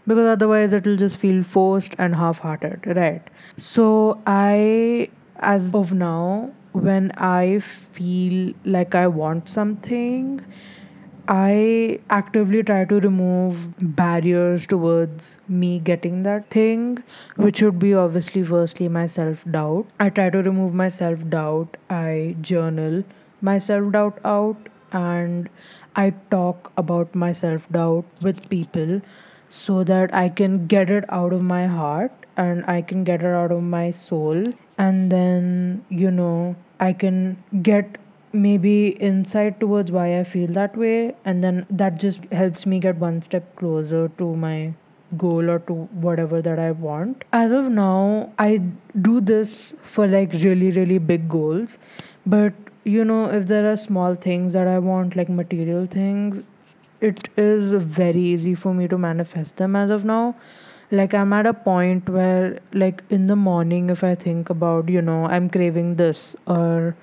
because 0.06 0.26
otherwise 0.26 0.73
it'll 0.73 0.97
just 0.97 1.18
feel 1.18 1.42
forced 1.42 1.97
and 1.99 2.14
half-hearted 2.14 2.87
right? 2.97 3.23
So 3.56 4.21
i 4.26 5.09
as 5.38 5.75
of 5.75 5.92
now 5.92 6.52
when 6.75 7.11
i 7.16 7.59
feel 7.61 8.52
like 8.64 8.95
i 8.95 9.07
want 9.07 9.49
something 9.49 10.40
I 11.26 12.00
actively 12.11 12.62
try 12.62 12.85
to 12.85 13.00
remove 13.00 13.75
barriers 13.97 14.66
towards 14.66 15.38
me 15.49 15.78
getting 15.78 16.23
that 16.25 16.50
thing, 16.50 17.02
which 17.37 17.62
would 17.62 17.78
be 17.78 17.95
obviously, 17.95 18.43
firstly, 18.45 18.88
my 18.88 19.07
self 19.07 19.45
doubt. 19.50 19.87
I 19.99 20.11
try 20.11 20.28
to 20.31 20.43
remove 20.43 20.75
my 20.75 20.88
self 20.88 21.26
doubt. 21.31 21.78
I 21.88 22.37
journal 22.43 23.04
my 23.40 23.57
self 23.59 23.90
doubt 23.93 24.19
out 24.25 24.69
and 24.93 25.49
I 25.97 26.11
talk 26.31 26.73
about 26.76 27.14
my 27.14 27.33
self 27.33 27.69
doubt 27.71 28.04
with 28.21 28.49
people 28.50 29.00
so 29.49 29.83
that 29.85 30.14
I 30.14 30.28
can 30.28 30.66
get 30.66 30.90
it 30.90 31.04
out 31.09 31.33
of 31.33 31.43
my 31.43 31.66
heart 31.66 32.12
and 32.37 32.64
I 32.66 32.83
can 32.83 33.04
get 33.04 33.23
it 33.23 33.35
out 33.35 33.52
of 33.52 33.62
my 33.62 33.90
soul. 33.90 34.52
And 34.76 35.11
then, 35.11 35.85
you 35.88 36.11
know, 36.11 36.57
I 36.81 36.93
can 36.93 37.43
get 37.62 37.99
maybe 38.33 38.88
insight 38.88 39.61
towards 39.61 39.93
why 39.93 40.19
I 40.19 40.25
feel 40.25 40.49
that 40.52 40.76
way, 40.76 41.14
and 41.25 41.43
then 41.43 41.66
that 41.71 41.99
just 41.99 42.25
helps 42.33 42.66
me 42.66 42.81
get 42.81 42.97
one 42.97 43.23
step 43.23 43.54
closer 43.57 44.09
to 44.19 44.35
my 44.37 44.75
goal 45.16 45.49
or 45.49 45.61
to 45.61 45.75
whatever 46.07 46.43
that 46.43 46.59
I 46.59 46.73
want. 46.73 47.25
As 47.33 47.52
of 47.52 47.69
now, 47.69 48.33
I 48.38 48.62
do 49.00 49.21
this 49.21 49.75
for 49.83 50.09
like 50.09 50.33
really, 50.33 50.71
really 50.73 50.99
big 50.99 51.28
goals, 51.28 51.78
but 52.26 52.52
you 52.85 53.04
know, 53.04 53.26
if 53.31 53.47
there 53.47 53.71
are 53.71 53.76
small 53.76 54.14
things 54.14 54.52
that 54.52 54.66
I 54.66 54.78
want, 54.78 55.16
like 55.16 55.28
material 55.28 55.87
things, 55.87 56.43
it 57.00 57.28
is 57.37 57.73
very 57.73 58.21
easy 58.21 58.54
for 58.54 58.75
me 58.75 58.88
to 58.88 58.99
manifest 58.99 59.57
them 59.57 59.76
as 59.76 59.90
of 59.90 60.04
now 60.04 60.35
like 60.91 61.14
i'm 61.14 61.33
at 61.33 61.47
a 61.47 61.55
point 61.55 62.09
where 62.09 62.59
like 62.73 63.03
in 63.11 63.26
the 63.26 63.37
morning 63.37 63.91
if 63.91 64.05
i 64.05 64.14
think 64.14 64.50
about 64.50 64.88
you 64.88 65.03
know 65.03 65.25
i'm 65.26 65.49
craving 65.49 65.97
this 65.97 66.37
or 66.47 66.97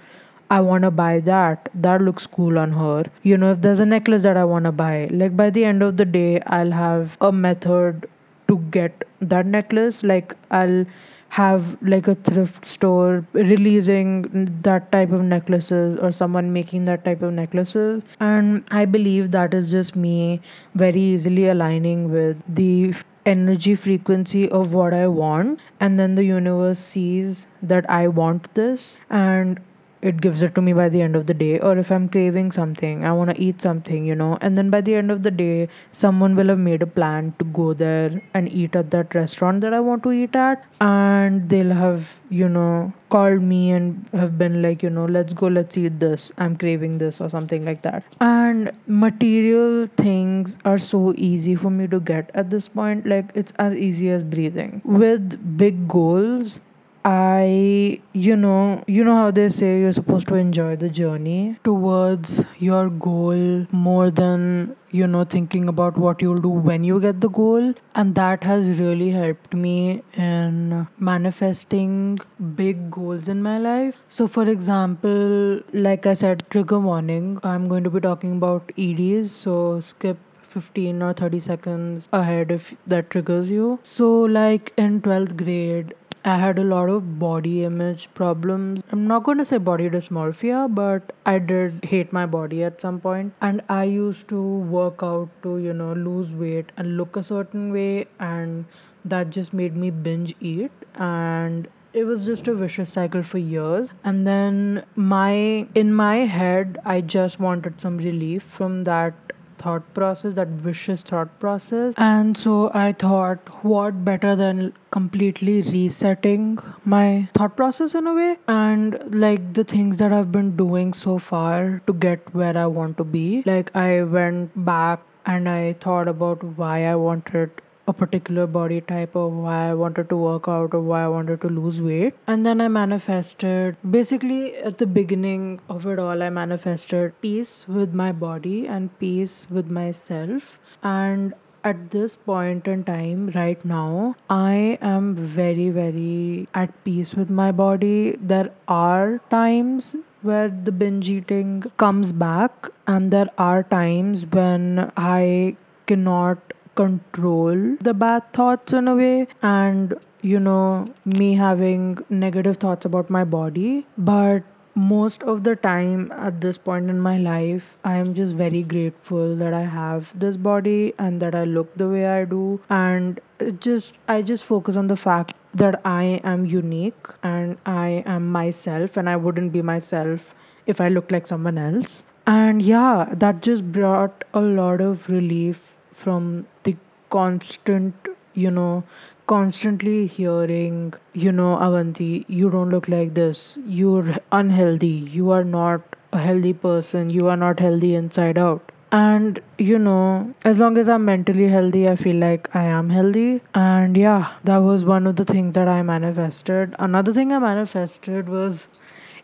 I 0.52 0.60
want 0.60 0.82
to 0.84 0.92
buy 0.92 1.22
that. 1.22 1.70
That 1.74 2.02
looks 2.02 2.28
cool 2.28 2.60
on 2.60 2.74
her. 2.74 3.06
You 3.24 3.38
know, 3.38 3.52
if 3.54 3.62
there's 3.62 3.80
a 3.80 3.86
necklace 3.86 4.24
that 4.24 4.36
I 4.36 4.44
want 4.44 4.66
to 4.66 4.74
buy, 4.74 5.08
like 5.10 5.38
by 5.38 5.50
the 5.50 5.64
end 5.64 5.82
of 5.82 5.96
the 5.96 6.04
day, 6.04 6.42
I'll 6.46 6.72
have 6.72 7.16
a 7.22 7.32
method 7.32 8.10
to 8.50 8.58
get 8.70 9.06
that 9.22 9.46
necklace. 9.46 10.04
Like, 10.04 10.36
I'll 10.52 10.86
have 11.30 11.82
like 11.82 12.10
a 12.10 12.16
thrift 12.16 12.66
store 12.66 13.26
releasing 13.32 14.24
that 14.64 14.92
type 14.92 15.14
of 15.14 15.22
necklaces 15.24 15.98
or 16.00 16.12
someone 16.12 16.52
making 16.52 16.84
that 16.84 17.06
type 17.06 17.22
of 17.22 17.32
necklaces 17.32 18.04
and 18.20 18.66
i 18.70 18.84
believe 18.84 19.32
that 19.32 19.54
is 19.54 19.72
just 19.72 19.96
me 19.96 20.42
very 20.76 21.00
easily 21.00 21.48
aligning 21.48 22.12
with 22.12 22.36
the 22.50 22.94
energy 23.26 23.76
frequency 23.76 24.50
of 24.50 24.74
what 24.74 24.94
i 24.94 25.08
want 25.08 25.60
and 25.80 26.00
then 26.00 26.16
the 26.16 26.24
universe 26.24 26.80
sees 26.80 27.48
that 27.62 27.88
i 27.90 28.08
want 28.08 28.54
this 28.56 28.98
and 29.10 29.60
it 30.02 30.20
gives 30.22 30.42
it 30.42 30.56
to 30.56 30.62
me 30.62 30.74
by 30.74 30.90
the 30.90 31.02
end 31.02 31.16
of 31.16 31.28
the 31.28 31.34
day. 31.34 31.60
Or 31.60 31.78
if 31.78 31.92
i'm 31.92 32.08
craving 32.10 32.52
something 32.52 33.06
i 33.06 33.12
want 33.12 33.30
to 33.30 33.42
eat 33.42 33.62
something 33.62 34.06
you 34.06 34.16
know. 34.16 34.38
And 34.42 34.58
then 34.58 34.70
by 34.70 34.82
the 34.82 34.96
end 34.96 35.12
of 35.12 35.24
the 35.24 35.32
day 35.32 35.70
someone 35.92 36.36
will 36.36 36.48
have 36.48 36.60
made 36.60 36.82
a 36.82 36.88
plan 36.88 37.34
to 37.40 37.46
go 37.46 37.74
there 37.74 38.22
and 38.34 38.52
eat 38.52 38.76
at 38.76 38.92
that 38.92 39.14
restaurant 39.16 39.62
that 39.62 39.74
i 39.74 39.80
want 39.80 40.04
to 40.04 40.12
eat 40.12 40.36
at. 40.36 40.66
And 40.80 41.50
they'll 41.50 41.74
have 41.74 42.20
you 42.30 42.48
know 42.50 42.94
called 43.10 43.42
me 43.42 43.72
and 43.72 44.08
have 44.14 44.38
been 44.38 44.62
like 44.62 44.82
you 44.82 44.90
know 44.90 45.06
let's 45.06 45.34
go 45.34 45.48
let's 45.48 45.78
eat 45.78 46.00
this. 46.00 46.32
I'm 46.38 46.56
craving 46.56 46.98
this 46.98 47.20
or 47.22 47.30
something 47.30 47.66
like 47.66 47.82
that. 47.84 48.04
And 48.20 48.72
material 48.88 49.88
things 49.98 50.58
are 50.66 50.78
so 50.78 51.14
easy 51.18 51.56
for 51.56 51.70
me 51.70 51.88
to 51.88 52.00
get 52.00 52.32
at 52.34 52.50
this 52.50 52.68
point. 52.68 53.06
Like 53.06 53.32
it's 53.36 53.52
as 53.58 53.76
easy 53.76 54.10
as 54.10 54.24
breathing. 54.24 54.82
With 54.86 55.58
big 55.58 55.88
goals 55.88 56.60
I, 57.04 58.00
you 58.14 58.36
know, 58.36 58.84
you 58.88 59.04
know 59.04 59.16
how 59.16 59.32
they 59.32 59.50
say 59.50 59.80
you're 59.80 59.92
supposed 59.92 60.28
to 60.28 60.36
enjoy 60.36 60.76
the 60.76 60.90
journey 60.90 61.58
towards 61.64 62.44
your 62.60 62.90
goal 62.90 63.66
more 63.72 64.12
than, 64.12 64.76
you 64.92 65.08
know, 65.08 65.24
thinking 65.24 65.68
about 65.68 65.98
what 65.98 66.22
you'll 66.22 66.42
do 66.42 66.50
when 66.50 66.84
you 66.84 67.00
get 67.00 67.22
the 67.22 67.30
goal. 67.30 67.74
And 67.96 68.14
that 68.16 68.44
has 68.44 68.80
really 68.80 69.10
helped 69.10 69.56
me 69.56 70.04
in 70.14 70.88
manifesting 71.00 72.20
big 72.56 72.92
goals 72.92 73.28
in 73.28 73.42
my 73.42 73.58
life. 73.58 73.98
So, 74.08 74.28
for 74.28 74.48
example, 74.48 75.62
like 75.74 76.06
I 76.06 76.14
said, 76.14 76.46
trigger 76.52 76.80
warning, 76.80 77.40
I'm 77.44 77.68
going 77.68 77.84
to 77.84 77.90
be 77.90 78.00
talking 78.00 78.34
about 78.34 78.72
EDs. 78.78 79.32
So, 79.32 79.80
skip 79.80 80.18
15 80.44 81.02
or 81.02 81.14
30 81.14 81.40
seconds 81.40 82.10
ahead 82.12 82.52
if 82.52 82.76
that 82.86 83.10
triggers 83.10 83.50
you. 83.50 83.80
So, 83.82 84.22
like 84.22 84.74
in 84.78 85.02
12th 85.02 85.38
grade, 85.38 85.94
I 86.24 86.36
had 86.38 86.60
a 86.60 86.64
lot 86.64 86.90
of 86.90 87.18
body 87.20 87.64
image 87.64 88.14
problems. 88.14 88.84
I'm 88.92 89.08
not 89.08 89.24
going 89.24 89.40
to 89.40 89.46
say 89.46 89.58
body 89.58 89.90
dysmorphia, 89.90 90.74
but 90.74 91.14
I 91.26 91.40
did 91.40 91.84
hate 91.86 92.14
my 92.14 92.26
body 92.26 92.64
at 92.64 92.80
some 92.80 93.00
point. 93.00 93.34
And 93.42 93.62
I 93.68 93.86
used 93.86 94.28
to 94.30 94.42
work 94.42 95.02
out 95.02 95.30
to, 95.44 95.58
you 95.58 95.74
know, 95.74 95.94
lose 95.94 96.34
weight 96.34 96.72
and 96.78 96.96
look 96.98 97.18
a 97.18 97.24
certain 97.24 97.74
way. 97.74 98.06
And 98.20 98.66
that 99.04 99.32
just 99.32 99.52
made 99.52 99.76
me 99.76 99.90
binge 99.90 100.36
eat. 100.40 100.72
And 100.96 101.68
it 101.94 102.06
was 102.06 102.26
just 102.26 102.48
a 102.48 102.54
vicious 102.54 102.92
cycle 102.94 103.22
for 103.22 103.38
years 103.38 103.90
and 104.04 104.26
then 104.26 104.82
my 104.96 105.68
in 105.76 105.94
my 105.94 106.20
head 106.36 106.78
i 106.86 107.02
just 107.02 107.38
wanted 107.38 107.82
some 107.82 107.98
relief 107.98 108.44
from 108.44 108.86
that 108.86 109.31
thought 109.62 109.94
process, 109.94 110.34
that 110.34 110.48
vicious 110.68 111.04
thought 111.04 111.40
process. 111.40 111.94
And 111.98 112.38
so 112.38 112.72
I 112.74 112.94
thought, 112.94 113.40
what 113.64 114.04
better 114.06 114.36
than 114.36 114.74
completely 114.92 115.62
resetting 115.62 116.58
my 116.84 117.30
thought 117.34 117.56
process 117.56 117.96
in 117.96 118.08
a 118.08 118.14
way 118.14 118.38
and 118.48 119.00
like 119.26 119.54
the 119.54 119.64
things 119.64 119.98
that 120.00 120.12
I've 120.12 120.32
been 120.32 120.56
doing 120.56 120.94
so 120.94 121.18
far 121.18 121.82
to 121.88 121.94
get 121.94 122.34
where 122.34 122.58
I 122.58 122.66
want 122.66 122.98
to 122.98 123.04
be. 123.04 123.44
Like 123.46 123.76
I 123.76 124.04
went 124.04 124.66
back 124.66 125.02
and 125.26 125.48
I 125.48 125.74
thought 125.74 126.08
about 126.08 126.44
why 126.44 126.86
I 126.86 126.96
wanted 126.96 127.52
a 127.92 127.94
particular 128.02 128.48
body 128.48 128.80
type 128.92 129.16
or 129.16 129.28
why 129.30 129.60
I 129.70 129.74
wanted 129.84 130.10
to 130.14 130.18
work 130.24 130.48
out 130.48 130.74
or 130.80 130.82
why 130.82 131.04
I 131.04 131.08
wanted 131.18 131.42
to 131.42 131.54
lose 131.60 131.82
weight. 131.90 132.14
And 132.28 132.46
then 132.46 132.62
I 132.62 132.68
manifested 132.80 133.78
basically 134.00 134.56
at 134.72 134.78
the 134.78 134.88
beginning 134.88 135.60
of 135.70 135.86
it 135.86 136.00
all, 136.08 136.24
I 136.24 136.30
manifested 136.30 137.20
peace 137.22 137.66
with 137.68 137.94
my 137.94 138.12
body 138.12 138.68
and 138.68 138.98
peace 139.00 139.48
with 139.50 139.70
myself. 139.70 140.60
And 140.82 141.34
at 141.64 141.92
this 141.92 142.16
point 142.16 142.68
in 142.68 142.84
time, 142.84 143.30
right 143.36 143.64
now, 143.64 144.16
I 144.30 144.78
am 144.82 145.16
very, 145.16 145.70
very 145.70 146.48
at 146.54 146.72
peace 146.84 147.14
with 147.14 147.30
my 147.30 147.52
body. 147.52 148.16
There 148.20 148.50
are 148.68 149.20
times 149.30 149.96
where 150.30 150.50
the 150.50 150.72
binge 150.72 151.10
eating 151.10 151.64
comes 151.78 152.14
back, 152.14 152.70
and 152.88 153.12
there 153.12 153.30
are 153.38 153.62
times 153.64 154.26
when 154.26 154.92
I 154.98 155.56
cannot 155.86 156.54
control 156.82 157.66
the 157.90 157.94
bad 158.06 158.32
thoughts 158.34 158.74
in 158.74 158.88
a 158.88 158.96
way 158.96 159.28
and 159.42 159.94
you 160.22 160.40
know 160.40 160.94
me 161.06 161.34
having 161.34 161.98
negative 162.10 162.58
thoughts 162.58 162.86
about 162.86 163.10
my 163.10 163.24
body. 163.24 163.86
But 163.98 164.44
most 164.76 165.24
of 165.24 165.44
the 165.44 165.56
time 165.56 166.12
at 166.14 166.40
this 166.42 166.58
point 166.58 166.90
in 166.90 167.00
my 167.00 167.18
life 167.18 167.78
i 167.84 167.96
am 167.96 168.14
just 168.14 168.34
very 168.34 168.64
grateful 168.64 169.36
that 169.36 169.54
i 169.54 169.64
have 169.64 170.18
this 170.18 170.38
body 170.38 170.94
and 170.98 171.20
that 171.20 171.36
i 171.36 171.44
look 171.44 171.74
the 171.76 171.90
way 171.90 172.08
i 172.08 172.24
do. 172.24 172.62
And 172.70 173.20
just 173.60 173.98
i 174.08 174.22
just 174.22 174.46
focus 174.46 174.78
on 174.78 174.88
the 174.88 174.96
fact 174.96 175.36
that 175.54 175.82
i 175.84 176.22
am 176.24 176.46
unique 176.46 177.10
and 177.22 177.58
i 177.66 178.04
am 178.06 178.32
myself 178.32 178.96
and 178.96 179.10
i 179.10 179.18
wouldn't 179.18 179.52
be 179.52 179.62
myself 179.62 180.34
if 180.66 180.80
i 180.80 180.88
looked 180.88 181.12
like 181.12 181.28
someone 181.28 181.58
else. 181.58 182.06
And 182.26 182.62
yeah 182.62 183.10
that 183.12 183.42
just 183.42 183.72
brought 183.72 184.24
a 184.34 184.42
lot 184.42 184.80
of 184.80 185.10
relief 185.10 185.71
from 186.02 186.48
the 186.64 186.76
constant, 187.10 187.94
you 188.34 188.52
know, 188.52 188.84
constantly 189.28 190.08
hearing, 190.08 190.94
you 191.14 191.32
know, 191.32 191.58
Avanti, 191.58 192.26
you 192.28 192.50
don't 192.50 192.70
look 192.70 192.88
like 192.88 193.14
this. 193.14 193.58
You're 193.66 194.18
unhealthy. 194.32 194.96
You 195.18 195.32
are 195.32 195.44
not 195.44 195.96
a 196.12 196.20
healthy 196.20 196.54
person. 196.54 197.10
You 197.10 197.28
are 197.28 197.38
not 197.38 197.60
healthy 197.60 197.96
inside 197.96 198.38
out. 198.38 198.72
And 198.94 199.40
you 199.58 199.80
know, 199.80 200.34
as 200.44 200.60
long 200.60 200.78
as 200.78 200.90
I'm 200.90 201.06
mentally 201.06 201.48
healthy, 201.48 201.88
I 201.88 201.96
feel 201.96 202.18
like 202.18 202.54
I 202.54 202.64
am 202.64 202.90
healthy. 202.90 203.42
And 203.56 203.96
yeah, 203.96 204.34
that 204.44 204.58
was 204.58 204.84
one 204.84 205.08
of 205.08 205.16
the 205.16 205.24
things 205.24 205.54
that 205.54 205.70
I 205.70 205.82
manifested. 205.82 206.76
Another 206.78 207.14
thing 207.14 207.32
I 207.32 207.40
manifested 207.40 208.28
was 208.28 208.68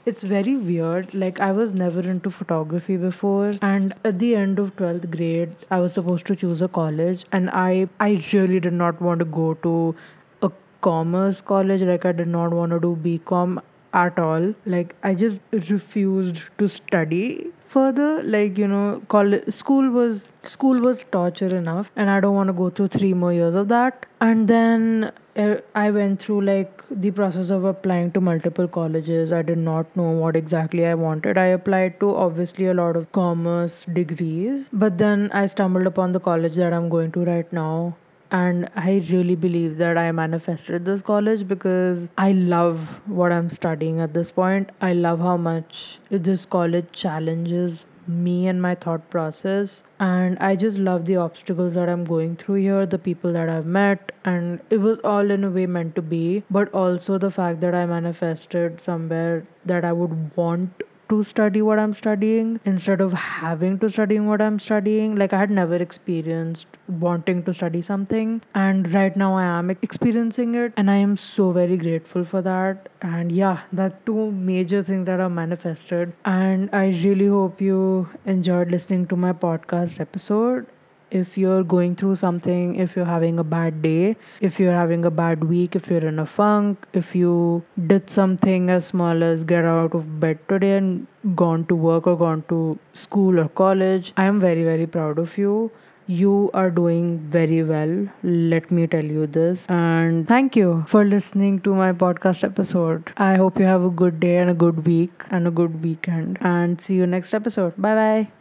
it's 0.08 0.24
very 0.24 0.56
weird. 0.56 1.14
Like, 1.14 1.40
I 1.42 1.52
was 1.52 1.74
never 1.74 2.00
into 2.12 2.30
photography 2.30 2.96
before, 2.98 3.54
and 3.62 3.94
at 4.06 4.20
the 4.20 4.36
end 4.42 4.58
of 4.58 4.76
12th 4.78 5.10
grade, 5.16 5.56
I 5.70 5.80
was 5.80 5.94
supposed 6.00 6.26
to 6.28 6.36
choose 6.44 6.62
a 6.62 6.70
college, 6.70 7.26
and 7.32 7.50
I, 7.50 7.90
I 8.00 8.12
really 8.32 8.62
did 8.62 8.78
not 8.82 9.02
want 9.02 9.20
to 9.20 9.26
go 9.26 9.54
to 9.66 9.96
a 10.42 10.52
commerce 10.80 11.42
college. 11.42 11.82
Like, 11.82 12.06
I 12.06 12.14
did 12.14 12.30
not 12.30 12.54
want 12.54 12.72
to 12.72 12.80
do 12.80 12.96
BCom 13.04 13.62
at 13.94 14.18
all. 14.18 14.54
Like, 14.66 14.96
I 15.04 15.14
just 15.14 15.42
refused 15.52 16.44
to 16.58 16.70
study 16.70 17.52
further 17.68 18.24
like 18.24 18.58
you 18.58 18.66
know 18.66 19.02
college 19.10 19.48
school 19.54 19.90
was 19.96 20.30
school 20.44 20.80
was 20.80 21.04
torture 21.16 21.50
enough 21.58 21.92
and 21.98 22.10
i 22.10 22.18
don't 22.26 22.34
want 22.34 22.48
to 22.48 22.54
go 22.54 22.70
through 22.70 22.88
3 22.88 23.14
more 23.24 23.34
years 23.34 23.56
of 23.56 23.68
that 23.68 24.06
and 24.22 24.48
then 24.48 25.12
I 25.38 25.92
went 25.92 26.20
through 26.20 26.42
like 26.42 26.84
the 26.90 27.12
process 27.12 27.52
of 27.52 27.64
applying 27.64 28.12
to 28.14 28.22
multiple 28.22 28.68
colleges. 28.68 29.32
I 29.32 29.44
did 29.44 29.60
not 29.60 29.96
know 29.96 30.10
what 30.12 30.36
exactly 30.36 30.86
I 30.86 30.96
wanted. 30.96 31.38
I 31.38 31.46
applied 31.46 32.00
to 32.00 32.16
obviously 32.16 32.66
a 32.66 32.74
lot 32.74 32.96
of 32.96 33.12
commerce 33.12 33.86
degrees, 33.86 34.70
but 34.74 34.98
then 34.98 35.30
I 35.32 35.46
stumbled 35.46 35.86
upon 35.86 36.14
the 36.14 36.20
college 36.20 36.56
that 36.56 36.74
I'm 36.74 36.90
going 36.90 37.12
to 37.12 37.24
right 37.24 37.52
now. 37.54 37.96
And 38.30 38.68
I 38.76 39.06
really 39.10 39.36
believe 39.36 39.78
that 39.78 39.98
I 39.98 40.12
manifested 40.12 40.86
this 40.86 41.02
college 41.02 41.48
because 41.48 42.10
I 42.18 42.32
love 42.32 43.02
what 43.08 43.32
I'm 43.32 43.50
studying 43.50 44.02
at 44.02 44.14
this 44.14 44.32
point. 44.32 44.72
I 44.82 44.94
love 44.94 45.20
how 45.20 45.38
much 45.38 46.00
this 46.10 46.46
college 46.46 46.92
challenges 46.92 47.86
me 48.08 48.48
and 48.48 48.62
my 48.62 48.76
thought 48.76 49.10
process. 49.10 49.84
And 50.00 50.38
I 50.40 50.56
just 50.56 50.78
love 50.78 51.06
the 51.06 51.18
obstacles 51.18 51.74
that 51.74 51.90
I'm 51.90 52.04
going 52.06 52.36
through 52.36 52.56
here, 52.56 52.86
the 52.86 53.00
people 53.00 53.34
that 53.34 53.50
I've 53.50 53.66
met, 53.66 54.12
and 54.24 54.60
it 54.70 54.78
was 54.78 55.00
all 55.00 55.32
in 55.32 55.44
a 55.44 55.50
way 55.50 55.66
meant 55.66 55.96
to 55.96 56.02
be. 56.02 56.44
But 56.50 56.74
also 56.74 57.18
the 57.18 57.32
fact 57.32 57.62
that 57.62 57.76
I 57.76 57.86
manifested 57.86 58.82
somewhere 58.82 59.46
that 59.66 59.84
I 59.84 59.92
would 59.92 60.36
want 60.36 60.84
to 61.10 61.24
study 61.24 61.62
what 61.62 61.80
I'm 61.80 61.94
studying 61.94 62.60
instead 62.66 63.02
of 63.02 63.14
having 63.14 63.80
to 63.80 63.90
study 63.90 64.20
what 64.20 64.42
I'm 64.42 64.60
studying. 64.60 65.16
Like 65.16 65.34
I 65.34 65.40
had 65.40 65.50
never 65.50 65.76
experienced 65.76 66.68
wanting 66.88 67.44
to 67.44 67.54
study 67.54 67.82
something 67.82 68.42
and 68.56 68.94
right 68.94 69.16
now 69.16 69.36
I 69.36 69.44
am 69.44 69.70
experiencing 69.70 70.56
it 70.56 70.74
and 70.78 70.90
I 70.92 70.96
am 70.96 71.16
so 71.16 71.52
very 71.52 71.78
grateful 71.78 72.26
for 72.26 72.42
that. 72.42 72.90
And 73.02 73.32
yeah, 73.32 73.62
that 73.74 74.06
two 74.06 74.32
major 74.32 74.84
things 74.84 75.08
that 75.08 75.20
are 75.20 75.30
manifested. 75.30 76.14
And 76.26 76.70
I 76.74 76.88
really 77.04 77.28
hope 77.28 77.62
you 77.62 78.10
enjoyed 78.26 78.72
listening 78.72 79.08
to 79.08 79.16
my 79.16 79.34
podcast 79.34 80.00
episode 80.00 80.66
if 81.12 81.38
you're 81.38 81.64
going 81.64 81.96
through 81.96 82.16
something, 82.16 82.76
if 82.76 82.96
you're 82.96 83.06
having 83.06 83.40
a 83.40 83.44
bad 83.44 83.82
day, 83.82 84.16
if 84.42 84.60
you're 84.60 84.74
having 84.74 85.06
a 85.06 85.12
bad 85.12 85.44
week, 85.44 85.76
if 85.76 85.90
you're 85.90 86.06
in 86.06 86.20
a 86.20 86.26
funk, 86.26 86.88
if 86.94 87.16
you 87.16 87.64
did 87.88 88.10
something 88.10 88.70
as 88.70 88.86
small 88.86 89.24
as 89.24 89.44
get 89.44 89.66
out 89.66 89.94
of 89.96 90.20
bed 90.20 90.40
today 90.50 90.78
and 90.78 91.08
gone 91.36 91.66
to 91.66 91.76
work 91.76 92.08
or 92.08 92.18
gone 92.18 92.44
to 92.50 92.78
school 92.94 93.40
or 93.40 93.48
college, 93.50 94.14
I 94.18 94.26
am 94.26 94.40
very, 94.40 94.64
very 94.64 94.88
proud 94.88 95.20
of 95.20 95.38
you. 95.38 95.72
You 96.10 96.50
are 96.54 96.70
doing 96.72 97.20
very 97.30 97.64
well. 97.64 98.08
Let 98.24 98.72
me 98.72 98.88
tell 98.88 99.04
you 99.04 99.28
this. 99.28 99.66
And 99.70 100.26
thank 100.28 100.56
you 100.56 100.86
for 100.88 101.04
listening 101.04 101.60
to 101.60 101.76
my 101.76 101.92
podcast 101.92 102.46
episode. 102.46 103.12
I 103.18 103.36
hope 103.36 103.60
you 103.60 103.66
have 103.66 103.84
a 103.84 103.90
good 103.90 104.20
day 104.20 104.38
and 104.38 104.50
a 104.50 104.54
good 104.54 104.86
week 104.86 105.24
and 105.32 105.48
a 105.48 105.52
good 105.52 105.84
weekend. 105.84 106.38
And 106.42 106.80
see 106.80 106.96
you 106.96 107.06
next 107.06 107.34
episode. 107.34 107.74
Bye 107.78 107.96
bye. 107.96 108.37